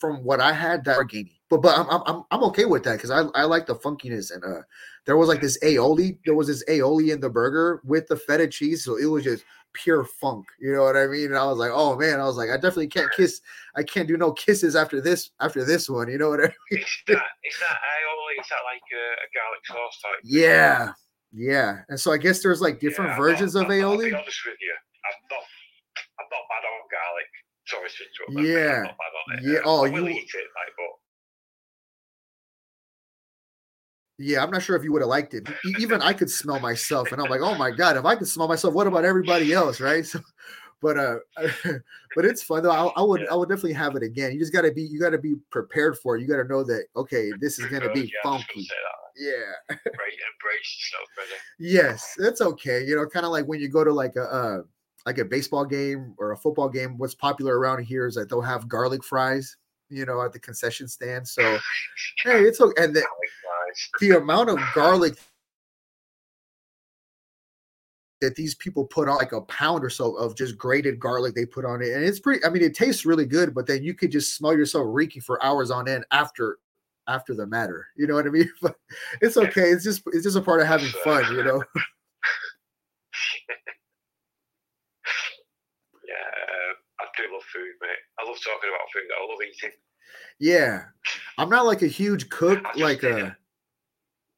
[0.00, 1.41] from what I had, that gamey.
[1.52, 4.42] But but I'm I'm I'm- okay with that because I I like the funkiness and
[4.42, 4.62] uh
[5.04, 8.48] there was like this aioli there was this aioli in the burger with the feta
[8.48, 9.44] cheese, so it was just
[9.74, 10.46] pure funk.
[10.58, 11.26] You know what I mean?
[11.26, 13.42] And I was like, oh man, I was like, I definitely can't kiss.
[13.76, 16.08] I can't do no kisses after this after this one.
[16.08, 16.80] You know what I mean?
[16.80, 17.22] It's that.
[17.44, 18.32] It's that aioli.
[18.40, 20.20] It's that like uh, a garlic sauce type.
[20.24, 20.92] Yeah,
[21.34, 21.80] yeah.
[21.90, 24.08] And so I guess there's like different Yeah, versions not- of I'm- I'll aioli.
[24.08, 24.74] be honest with you,
[25.04, 25.44] I'm not.
[26.16, 27.30] I'm not bad on garlic.
[27.68, 28.48] Sorry to interrupt.
[28.48, 28.76] Yeah.
[28.76, 29.52] I'm not bad on it.
[29.52, 30.72] Yeah, Uh, oh, you- eat it, like,
[34.22, 35.48] Yeah, I'm not sure if you would have liked it.
[35.78, 38.48] Even I could smell myself, and I'm like, oh my god, if I could smell
[38.48, 40.06] myself, what about everybody else, right?
[40.06, 40.20] So,
[40.80, 41.16] but uh,
[42.16, 42.70] but it's fun though.
[42.70, 44.32] I, I would I would definitely have it again.
[44.32, 46.22] You just got to be you got to be prepared for it.
[46.22, 48.66] You got to know that okay, this is gonna be yeah, funky.
[49.16, 49.32] Yeah.
[49.68, 51.40] Embrace, embrace yourself, brother.
[51.58, 52.84] Yes, that's okay.
[52.84, 54.62] You know, kind of like when you go to like a uh,
[55.06, 56.96] like a baseball game or a football game.
[56.98, 59.56] What's popular around here is that they'll have garlic fries.
[59.88, 61.28] You know, at the concession stand.
[61.28, 61.42] So
[62.24, 62.82] hey, it's okay.
[62.82, 63.61] And the, Garlic fries.
[64.00, 65.14] The amount of garlic
[68.20, 71.44] that these people put on like a pound or so of just grated garlic they
[71.44, 73.94] put on it and it's pretty i mean it tastes really good but then you
[73.94, 76.58] could just smell yourself reeking for hours on end after
[77.08, 77.88] after the matter.
[77.96, 78.50] You know what I mean?
[78.62, 78.76] But
[79.20, 79.70] it's okay.
[79.70, 81.62] It's just it's just a part of having fun, you know.
[86.08, 87.90] yeah, uh, I do love food, mate.
[88.20, 89.02] I love talking about food.
[89.18, 89.76] I love eating.
[90.38, 90.84] Yeah,
[91.38, 93.36] I'm not like a huge cook, like a.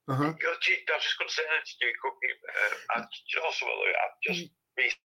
[0.06, 0.32] Uh huh.
[0.36, 2.36] You're, gee, I was just going to say that to you cooking.
[2.44, 5.00] Uh, I just also I've just recently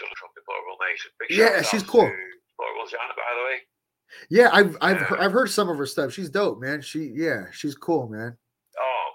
[0.00, 1.12] done a trumpet Laurel Mason.
[1.20, 2.08] Big Yeah, she's cool.
[2.08, 3.58] Laurel Jana, by the way.
[4.30, 5.04] Yeah, I've I've Yeah.
[5.04, 6.12] heard, I've heard some of her stuff.
[6.12, 6.80] She's dope, man.
[6.80, 8.38] She yeah, she's cool, man.
[8.80, 9.08] Oh,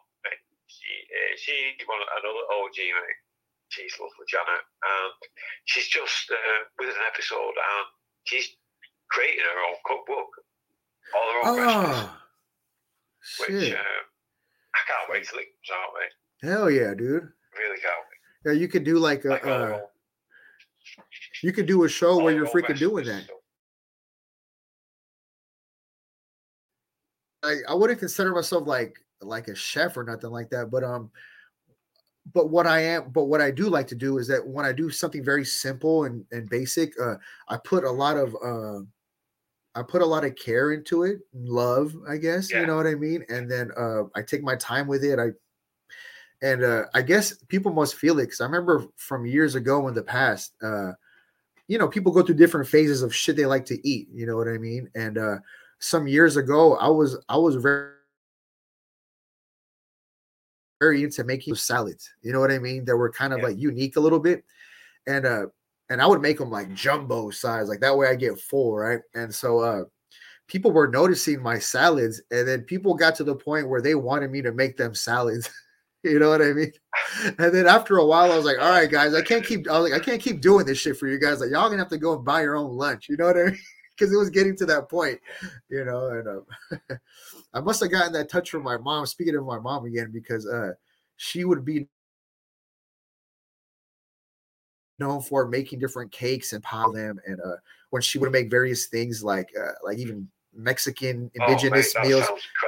[0.68, 3.18] she uh, she's one another OG mate.
[3.70, 5.14] She's lovely, Janet, and
[5.66, 6.36] she's just uh,
[6.78, 7.88] with an episode, and
[8.26, 8.50] she's
[9.10, 10.30] creating her own cookbook,
[11.16, 12.10] all her own recipes,
[13.40, 13.74] Oh, which shit!
[13.74, 13.82] um,
[14.74, 16.50] I can't wait till it comes out, mate.
[16.50, 17.30] Hell yeah, dude.
[17.58, 17.94] Really can't
[18.46, 18.46] wait.
[18.46, 19.80] Yeah, you could do like a Like uh,
[21.44, 23.26] you could do a show where you're freaking doing that.
[23.26, 23.38] stuff.
[27.44, 31.12] I, I wouldn't consider myself like like a chef or nothing like that, but um,
[32.34, 34.72] but what I am, but what I do like to do is that when I
[34.72, 37.16] do something very simple and and basic, uh,
[37.48, 38.82] I put a lot of uh,
[39.76, 42.96] I put a lot of care into it, love, I guess, you know what I
[42.96, 45.20] mean, and then uh, I take my time with it.
[45.20, 45.30] I
[46.42, 49.94] and uh, I guess people must feel it because I remember from years ago in
[49.94, 50.94] the past, uh,
[51.68, 54.10] you know, people go through different phases of shit they like to eat.
[54.12, 54.90] You know what I mean?
[54.96, 55.38] And uh,
[55.80, 57.92] some years ago, I was I was very
[60.82, 62.10] very into making salads.
[62.22, 62.86] You know what I mean?
[62.86, 63.48] That were kind of Yeah.
[63.48, 64.44] like unique a little bit,
[65.08, 65.46] and uh,
[65.92, 69.02] and I would make them like jumbo size, like that way I get full, right?
[69.14, 69.84] And so uh,
[70.48, 74.32] people were noticing my salads, and then people got to the point where they wanted
[74.32, 75.50] me to make them salads.
[76.04, 76.72] you know what I mean?
[77.38, 79.70] And then after a while, I was like, all right, guys, I can't keep.
[79.70, 81.42] I was like, I can't keep doing this shit for you guys.
[81.42, 83.10] Like, y'all gonna have to go and buy your own lunch.
[83.10, 83.60] You know what I mean?
[83.98, 85.20] Because it was getting to that point,
[85.70, 86.08] you know.
[86.08, 87.00] And um,
[87.54, 89.06] I must have gotten that touch from my mom.
[89.06, 90.72] Speaking of my mom again, because uh,
[91.18, 91.88] she would be
[95.02, 97.58] known for making different cakes and pile them, and uh,
[97.90, 102.26] when she would make various things like uh, like even Mexican Oh, indigenous meals.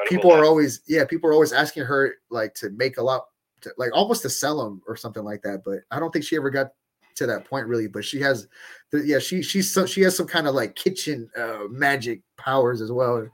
[0.08, 3.26] people are always yeah people are always asking her like to make a lot
[3.62, 6.38] to, like almost to sell them or something like that but i don't think she
[6.38, 6.72] ever got
[7.16, 8.48] to that point really but she has
[8.92, 12.80] the, yeah she she's so she has some kind of like kitchen uh magic powers
[12.82, 13.28] as well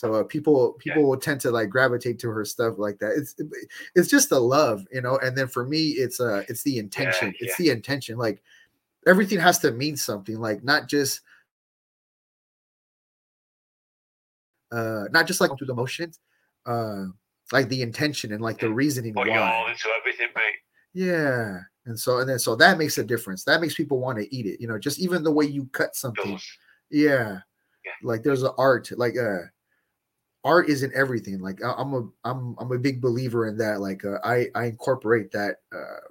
[0.00, 3.10] so uh, people people will tend to like gravitate to her stuff like that.
[3.18, 3.34] It's
[3.94, 5.18] it's just the love you know?
[5.18, 7.34] And then for me it's uh it's the intention.
[7.38, 8.42] It's the intention like
[9.06, 11.20] everything has to mean something like not just
[14.72, 16.18] uh not just like through the motions
[16.64, 17.04] uh
[17.52, 19.34] like the intention and like the reasoning Put all
[19.64, 19.70] why.
[19.70, 20.54] into everything, mate.
[20.94, 21.58] yeah.
[21.84, 23.44] And so and then so that makes a difference.
[23.44, 24.78] That makes people want to eat it you know?
[24.78, 26.40] Just even the way you cut something.
[26.90, 27.40] Yeah.
[27.84, 27.92] Yeah.
[28.02, 29.40] like there's an art like uh
[30.44, 34.04] art isn't everything like I- i'm a i'm i'm a big believer in that like
[34.04, 36.08] uh, i i incorporate that uh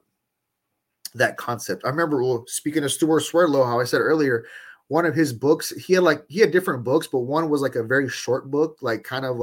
[1.15, 1.83] that concept.
[1.85, 4.45] I remember well speaking of stuart swerdlow how i said earlier
[4.89, 7.75] one of his books he had like he had different books but one was like
[7.75, 9.41] a very short book like kind of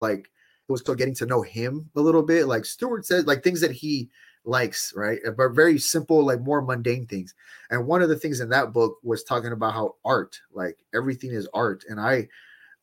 [0.00, 0.20] like
[0.68, 2.46] it was still getting to know him a little bit.
[2.46, 4.08] Like stuart said like things that he
[4.46, 5.18] likes right?
[5.36, 7.34] But very simple like more mundane things.
[7.70, 11.32] And one of the things in that book was talking about how art like everything
[11.32, 11.84] is art.
[11.88, 12.28] And i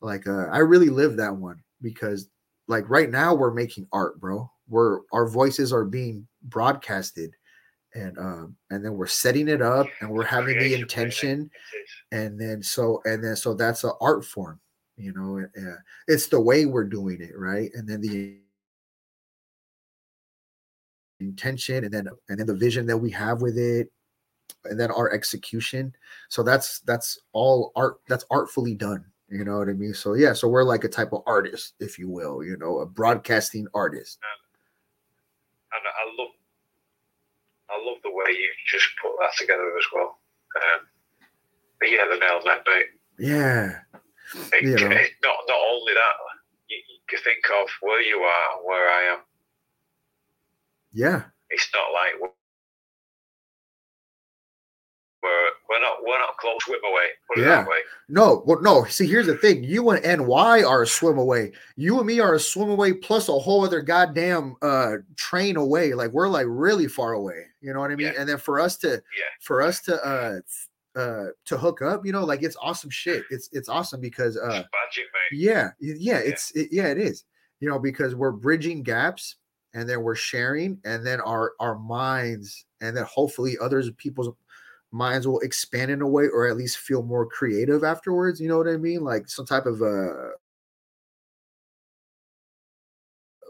[0.00, 2.28] like uh i really live that one because
[2.68, 4.50] like right now we're making art bro.
[4.68, 7.34] We're our voices are being broadcasted
[7.94, 11.50] and um and then we're setting it up and we're having the intention.
[12.12, 14.60] And then so and then so that's an art form
[14.96, 17.70] you know uh, it's the way we're doing it right?
[17.74, 18.38] And then the
[21.20, 23.90] intention and then and then the vision that we have with it
[24.64, 25.94] and then our execution
[26.28, 30.32] so that's that's all art that's artfully done you know what i mean so yeah
[30.32, 34.18] so we're like a type of artist if you will you know a broadcasting artist
[35.74, 36.30] and I love,
[37.70, 40.18] I love the way you just put that together as well.
[40.54, 40.86] Um,
[41.80, 42.86] but yeah, the nail that, mate.
[43.18, 43.80] yeah
[44.52, 44.94] It, You know.
[44.94, 46.14] it- not not only that,
[46.68, 49.18] you, you can think of where you are, where I am.
[50.94, 52.28] Yeah It's not like we're
[55.70, 57.06] we're, not we're not close swim away.
[57.28, 57.62] Put it Yeah.
[57.62, 57.78] that way.
[58.08, 58.84] No, well, no.
[58.84, 61.52] See, here's the thing: you and NY are a swim away.
[61.76, 65.94] You and me are a swim away, plus a whole other goddamn uh train away.
[65.94, 67.46] Like we're like really far away.
[67.62, 68.08] You know what I mean?
[68.12, 68.20] Yeah.
[68.20, 69.30] And then for us to, Yeah.
[69.40, 70.40] for us to uh
[70.98, 73.24] uh to hook up, you know, like it's awesome shit.
[73.30, 75.06] It's it's awesome because uh mate.
[75.32, 77.24] yeah, y- yeah, it's it, yeah, it is.
[77.60, 79.36] You know, because we're bridging gaps
[79.74, 84.34] and then we're sharing and then our our minds and then hopefully others people's
[84.92, 88.56] minds will expand in a way or at least feel more creative afterwards you know
[88.56, 90.30] what i mean like some type of uh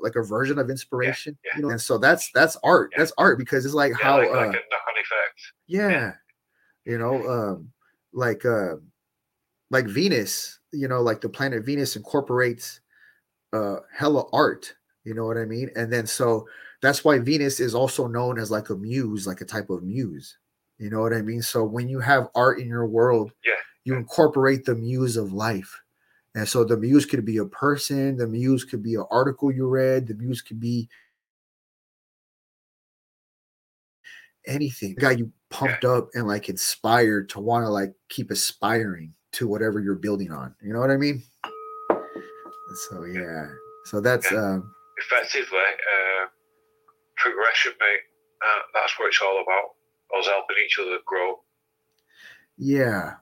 [0.02, 1.52] like a version of inspiration yeah.
[1.56, 2.98] you know and so that's that's art Yeah.
[3.00, 5.40] that's art because it's like Yeah, how like, uh, like a knock-on effect.
[5.66, 6.12] yeah
[6.84, 7.70] you know um
[8.12, 8.76] like uh
[9.70, 12.80] like venus you know like the planet venus incorporates
[13.52, 15.70] uh hella art you know what i mean?
[15.76, 16.48] And then so
[16.82, 20.36] that's why venus is also known as like a muse like a type of muse.
[20.78, 21.42] You know what i mean?
[21.42, 23.52] So when you have art in your world Yeah.
[23.84, 25.80] you incorporate the muse of life.
[26.34, 29.66] And so the muse could be a person the muse could be an article you
[29.68, 30.88] read the muse could be
[34.46, 34.94] anything.
[34.94, 39.80] Got you pumped up and like inspired to want to like keep aspiring to whatever
[39.80, 40.54] you're building on.
[40.62, 41.22] You know what i mean?
[42.88, 43.46] So yeah.
[43.84, 44.38] So that's Yeah.
[44.38, 44.74] um
[45.04, 46.26] Effectively, uh,
[47.16, 48.04] progression, mate.
[48.44, 50.18] Uh, that's what it's all about.
[50.18, 51.40] Us helping each other grow.
[52.56, 53.14] yeah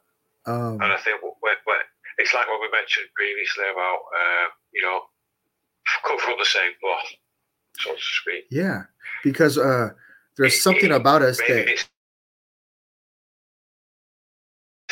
[0.46, 1.76] um And I think when, when
[2.18, 5.00] it's like what we mentioned previously about, uh, you know,
[6.04, 7.08] cut from the same cloth,
[7.78, 8.44] so to speak.
[8.50, 8.82] yeah
[9.22, 9.90] because uh
[10.36, 11.88] there's It- something it- about us that it's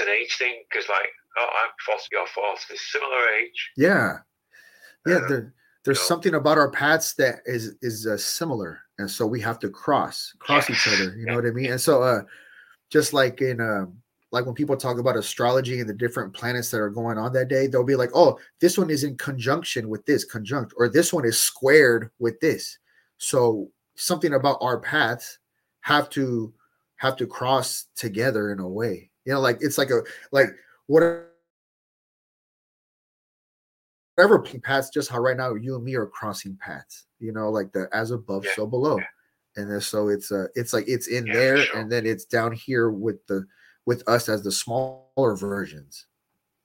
[0.01, 3.71] an age thing because, like, oh, I'm 40, you're 40, similar age.
[3.77, 4.19] yeah
[5.07, 5.55] yeah Uh, there,
[5.85, 9.71] there's something about our paths that is is uh, similar and so we have to
[9.71, 11.73] cross cross each other you know what i mean?
[11.73, 12.23] And so uh
[12.91, 13.97] just like in um
[14.33, 17.49] like when people talk about astrology and the different planets that are going on that
[17.49, 21.13] day they'll be like oh this one is in conjunction with this conjunct or this
[21.13, 22.79] one is squared with this.
[23.19, 25.39] So something about our paths
[25.81, 26.53] have to
[26.97, 30.03] have to cross together in a way you know like it's like a
[30.33, 30.49] like
[30.87, 31.30] whatever
[34.21, 37.73] whatever paths just how right now you and me are crossing paths you know like
[37.73, 39.05] the as above Yeah, so below yeah.
[39.57, 41.79] and then so it's uh it's like it's in Yeah, there sure.
[41.81, 43.47] and then it's down here with the
[43.87, 46.07] with us as the smaller versions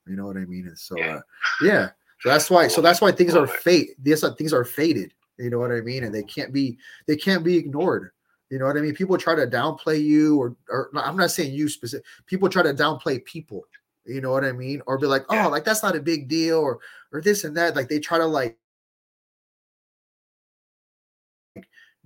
[0.05, 1.15] you know what i mean and so Yeah.
[1.15, 1.21] uh
[1.61, 1.89] yeah
[2.19, 3.91] so that's why so that's why things are fate
[4.23, 5.13] are things are faded.
[5.37, 6.77] you know what i mean and they can't be
[7.07, 8.11] they can't be ignored
[8.49, 11.53] you know what i mean people try to downplay you or or i'm not saying
[11.53, 13.63] you specific people try to downplay people
[14.05, 14.81] you know what i mean?
[14.87, 16.79] Or be like oh like that's not a big deal or
[17.11, 18.57] or this and that like they try to like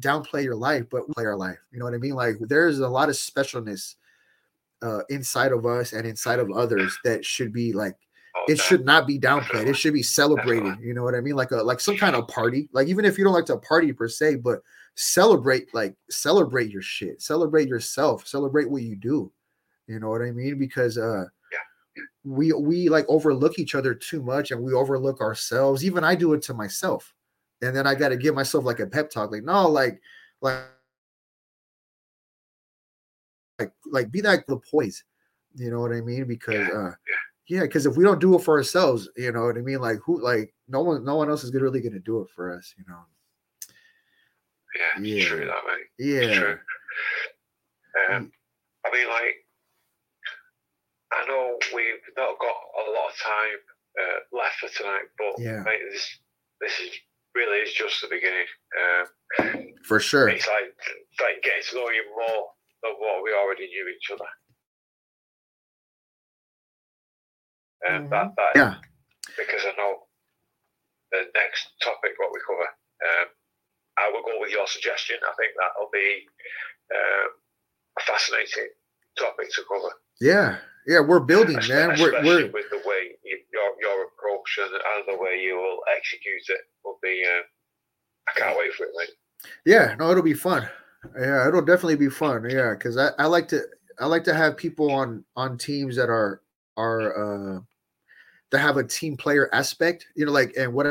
[0.02, 2.14] downplay your life but play our life you know what i mean?
[2.16, 3.96] Like there's a lot of specialness
[4.82, 7.96] uh inside of us and inside of others that should be like
[8.36, 11.36] Oh, it should not be downplayed it should be celebrated you know what i mean?
[11.36, 13.92] Like a like some kind of party like even if you don't like to party
[13.92, 14.60] per se but
[14.96, 19.32] celebrate like celebrate your shit celebrate yourself celebrate what you do
[19.90, 20.58] you know what i mean?
[20.58, 21.26] Because uh
[22.24, 25.84] we we like overlook each other too much and we overlook ourselves.
[25.86, 27.14] Even i do it to myself.
[27.62, 30.02] And then i got to give myself like a pep talk like no like
[30.42, 30.66] like
[33.60, 35.04] like like be that the poise
[35.56, 36.26] you know what i mean?
[36.26, 36.92] Because Yeah, uh
[37.50, 37.62] yeah.
[37.64, 39.80] because if we don't do it for ourselves you know what i mean?
[39.80, 42.52] Like who like no one no one else is gonna- really gonna do it for
[42.56, 43.00] us you know?
[44.78, 45.26] Yeah, Yeah.
[45.28, 45.88] true that, mate.
[45.98, 46.40] It's yeah.
[46.40, 46.58] true.
[48.12, 48.32] Um,
[48.86, 49.36] I mean, like,
[51.12, 52.58] I know we've not got
[52.88, 53.60] a lot of time
[54.00, 55.64] uh, left for tonight, but Yeah.
[55.64, 56.20] mate, this
[56.62, 56.92] this is
[57.36, 58.46] really is just the beginning.
[58.80, 60.74] Um, for sure it's like
[61.22, 62.52] like getting to know you more
[62.84, 64.30] than what we already knew each other.
[67.88, 68.76] Um, that, that yeah
[69.38, 70.04] because I know
[71.12, 72.68] the next topic what we cover.
[72.68, 73.28] Um,
[73.98, 75.18] I will go with your suggestion.
[75.24, 76.26] I think that'll be
[76.94, 77.30] um,
[77.98, 78.70] a fascinating
[79.18, 79.94] topic to cover.
[80.22, 80.58] yeah
[80.90, 84.60] yeah we're building Espe- man we're, especially we're with the way you, your your approach
[84.60, 87.24] and, and the way you will execute it will be.
[87.26, 87.42] Uh,
[88.28, 89.10] I can't wait for it, mate.
[89.66, 90.68] Yeah, no, it'll be fun.
[91.18, 92.48] Yeah, it'll definitely be fun.
[92.50, 93.62] Yeah, because I, I like to
[94.00, 96.42] I like to have people on on teams that are
[96.78, 97.60] are uh
[98.52, 100.08] that have a team player aspect.
[100.16, 100.86] You know, like and what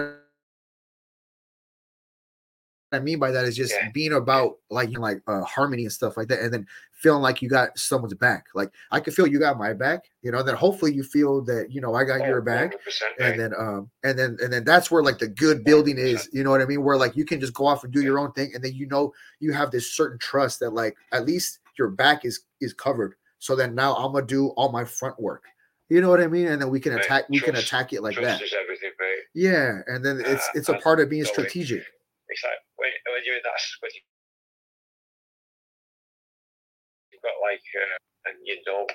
[2.92, 3.90] I mean by that is just Yeah.
[3.92, 7.22] being about like you know, like uh, harmony and stuff like that, and then feeling
[7.22, 8.46] like you got someone's back.
[8.54, 10.04] Like I can feel you got my back.
[10.22, 13.02] You know, then hopefully you feel that you know I got your Oh, back 100%,
[13.20, 16.42] and then um and then and then that's where like the good building is you
[16.44, 18.32] know what i mean where like you can just go off and do your own
[18.32, 21.88] thing and then you know you have this certain trust that like at least your
[21.88, 25.42] back is is covered so then now i'm gonna do all my front work
[25.88, 28.02] you know what i mean and then we can Right, attack we can attack it
[28.02, 28.50] like that mate.
[29.34, 31.86] yeah and then it's Uh, it's a and part of being strategic like
[32.78, 34.02] when, when you're in that when you,
[37.12, 38.86] you've got like uh, and you know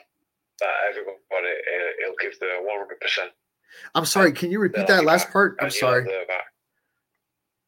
[0.60, 1.14] that everybody
[1.52, 3.32] uh, will give the one hundred percent.
[3.96, 6.48] i'm sorry can you repeat that last back, part i'm have sorry their back.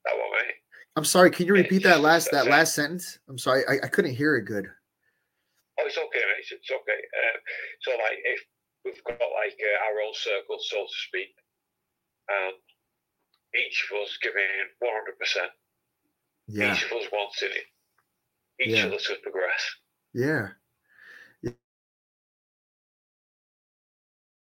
[0.06, 0.56] That one, mate.
[0.96, 4.16] i'm sorry can you repeat that last that last sentence i'm sorry i, I couldn't
[4.16, 4.68] hear it good
[5.76, 6.48] Oh, it's okay, mate.
[6.48, 7.38] So, okay, uh,
[7.84, 8.40] so like if
[8.88, 11.36] we've got like uh, our own circle, so to speak,
[12.32, 12.56] and
[13.60, 14.48] each of us giving
[14.80, 15.52] one hundred percent,
[16.48, 16.74] Yeah.
[16.74, 17.66] each of us wanting it,
[18.64, 18.86] each Yeah.
[18.88, 19.76] of us to progress.
[20.14, 20.54] Yeah.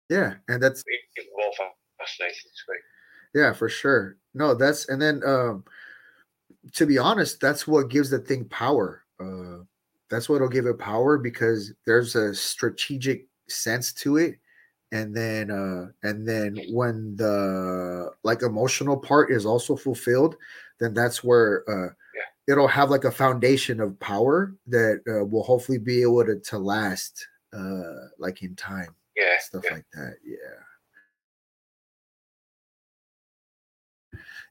[0.10, 0.36] Yeah.
[0.48, 1.28] And that's it's
[1.98, 2.78] fascinating to me.
[3.42, 4.18] Yeah, for sure.
[4.34, 5.64] No, that's and then um
[6.74, 9.04] to be honest, that's what gives the thing power.
[9.20, 9.64] Uh
[10.10, 14.36] that's what'll give it power because there's a strategic sense to it.
[14.92, 20.36] And then uh and then when the like emotional part is also fulfilled,
[20.80, 22.22] then that's where uh Yeah.
[22.54, 26.58] it'll have like a foundation of power that uh, will hopefully be able to, to
[26.58, 29.74] last uh like in time Yeah, stuff yeah.
[29.74, 30.14] like that.
[30.24, 30.38] Yeah.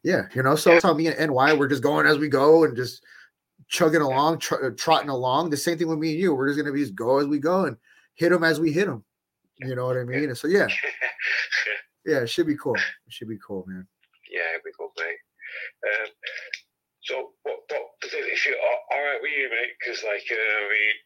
[0.04, 0.80] Yeah, you know, so Yeah.
[0.80, 3.04] tell me and NY, we're just going as we go and just
[3.66, 5.50] chugging along, tr- uh, trotting along.
[5.50, 6.34] The same thing with me and you.
[6.34, 7.76] We're just gonna be just go as we go and
[8.14, 9.04] hit them as we hit them.
[9.58, 10.24] You know what I mean?
[10.28, 10.68] And so yeah,
[12.06, 12.76] yeah, it should be cool.
[12.76, 13.86] It should be cool, man.
[14.30, 15.16] yeah, we go, mate.
[15.84, 16.08] Um,
[17.00, 20.96] so, what, what, if you're all right with you, mate, because like, uh, I mean,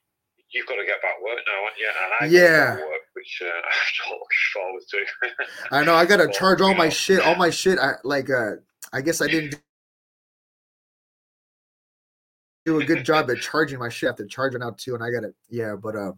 [0.52, 1.88] you've got to get back to work now, aren't you?
[1.88, 2.74] And I Yeah.
[2.76, 5.76] work, which uh, I'm not looking forward to.
[5.76, 7.78] I know I gotta Well, charge all you my know, shit, all my shit.
[7.78, 8.56] I like uh
[8.92, 9.56] I guess I didn't
[12.64, 15.34] do a good job at charging my shit after charging out too, and I gotta
[15.50, 16.12] yeah, but uh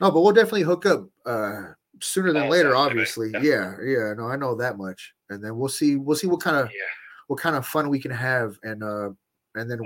[0.00, 1.62] no, but we'll definitely hook up uh
[2.00, 3.32] sooner than Oh, later, obviously.
[3.40, 5.14] Yeah, yeah, no, I know that much.
[5.30, 6.72] And then we'll see we'll see what kind of yeah,
[7.28, 9.10] what kind of fun we can have and uh
[9.54, 9.80] and then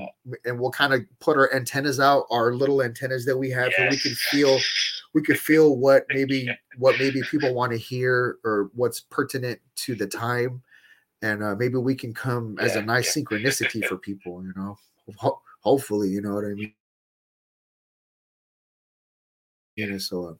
[0.44, 3.88] and we'll kind of put our antennas out, our little antennas that we have, so
[3.88, 4.58] we can feel
[5.14, 9.94] we could feel what maybe what maybe people want to hear or what's pertinent to
[9.94, 10.62] the time.
[11.22, 13.22] And uh, maybe we can come as a nice yeah.
[13.22, 14.76] synchronicity for people you know?
[15.16, 16.74] Ho- hopefully you know what i mean?
[19.76, 20.34] You know so uh,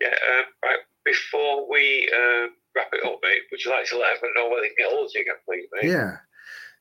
[0.00, 0.78] Yeah, um, right.
[1.04, 4.60] Before we uh, wrap it up, mate, would you like to let everyone know where
[4.62, 5.90] they can get hold of you again, please, mate?
[5.90, 6.16] yeah.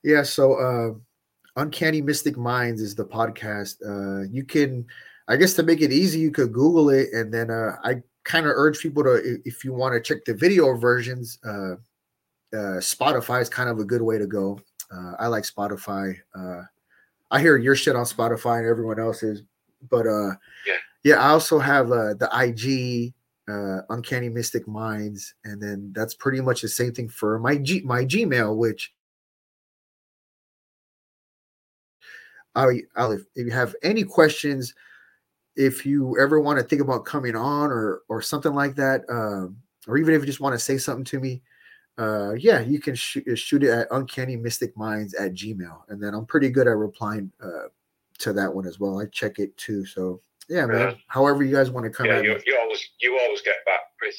[0.04, 0.94] Yeah so uh
[1.62, 3.76] uncanny mystic minds is the podcast.
[3.86, 4.86] Uh you can
[5.28, 8.46] i guess to make it easy you could google it and then uh i kind
[8.48, 11.74] of urge people to if you want to check the video versions uh
[12.54, 14.60] uh spotify is kind of a good way to go.
[14.92, 16.16] Uh i like spotify.
[16.36, 16.64] Uh
[17.30, 19.44] i hear your shit on spotify and everyone else's
[19.89, 20.32] but uh
[20.66, 20.74] Yeah.
[21.04, 23.14] yeah i also have uh the ig
[23.50, 27.82] uh uncanny mystic minds and then that's pretty much the same thing for my g
[27.82, 28.94] my gmail which
[32.56, 34.74] I, I'll, if you have any questions,
[35.56, 39.58] if you ever want to think about coming on or or something like that, um,
[39.88, 41.42] or even if you just want to say something to me,
[41.98, 46.14] uh, yeah, you can shoot, shoot it at uncanny mystic minds at gmail, and then
[46.14, 47.68] I'm pretty good at replying uh,
[48.20, 49.00] to that one as well.
[49.00, 50.80] I check it too, so yeah, man.
[50.80, 50.94] Yeah.
[51.08, 54.18] However you guys want to come Yeah, you, you always you always get back pretty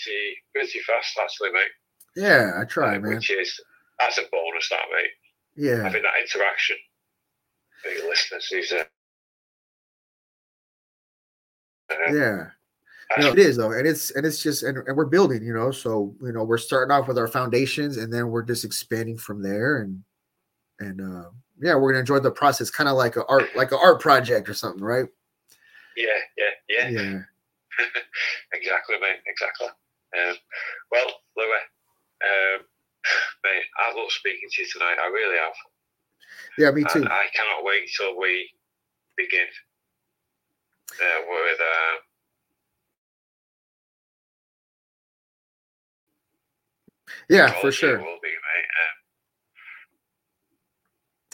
[0.54, 1.70] pretty fast, actually, mate.
[2.16, 3.14] yeah, I try, Uh, man.
[3.16, 3.60] Which is
[3.98, 5.10] that's a bonus, that mate.
[5.54, 6.76] Yeah, Having that interaction
[7.84, 8.84] with your listeners is uh,
[11.90, 12.46] uh, yeah.
[13.18, 15.70] No, it is though, and it's and it's just and, and we're building, you know.
[15.70, 19.42] So you know, we're starting off with our foundations, and then we're just expanding from
[19.42, 20.02] there, and
[20.80, 21.28] and uh,
[21.60, 24.48] yeah, we're gonna enjoy the process, kind of like a art like an art project
[24.48, 25.06] or something, right?
[25.96, 27.20] Yeah, yeah, yeah, Yeah,
[28.54, 29.68] exactly, mate, exactly.
[30.16, 30.36] Um,
[30.92, 31.66] well, Louis,
[32.24, 32.60] um,
[33.44, 34.96] mate, I love speaking to you tonight.
[35.02, 35.54] I really have.
[36.58, 37.00] yeah, me too.
[37.00, 38.50] And I cannot wait till we
[39.16, 39.46] begin
[41.00, 41.60] uh, with.
[41.60, 41.96] Uh,
[47.28, 47.98] Yeah, for sure.
[47.98, 48.70] Will be, mate.
[48.80, 48.96] Um,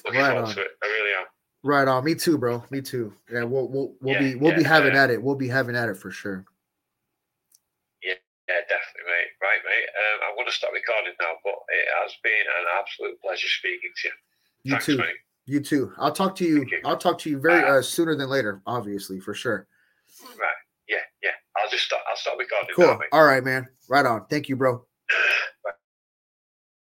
[0.06, 0.54] looking Right forward on.
[0.54, 0.72] to it.
[0.82, 1.26] I really am.
[1.68, 2.02] Right on.
[2.02, 2.64] Me too, bro.
[2.70, 3.12] Me too.
[3.30, 5.04] Yeah, we'll we'll we'll Yeah, be we'll be having yeah.
[5.04, 5.22] at it.
[5.22, 6.46] We'll be having at it for sure.
[8.02, 8.14] Yeah,
[8.48, 9.28] yeah, definitely, mate.
[9.42, 9.88] Right, mate.
[9.92, 13.90] Um, I'm going to stop recording now, but it has been an absolute pleasure speaking
[14.00, 14.14] to you.
[14.62, 14.96] You Thanks, too.
[14.96, 15.16] mate.
[15.44, 15.92] You too.
[15.98, 16.64] I'll talk to you.
[16.70, 16.80] You.
[16.86, 18.62] I'll talk to you very Uh, sooner than later.
[18.64, 19.66] Obviously, for sure.
[20.24, 20.48] Right.
[20.88, 21.32] Yeah, yeah.
[21.58, 22.00] I'll just stop.
[22.08, 22.98] I'll stop recording now, Cool.
[22.98, 23.08] mate.
[23.12, 23.68] All right, man.
[23.90, 24.24] Right on.
[24.30, 24.86] Thank you, bro.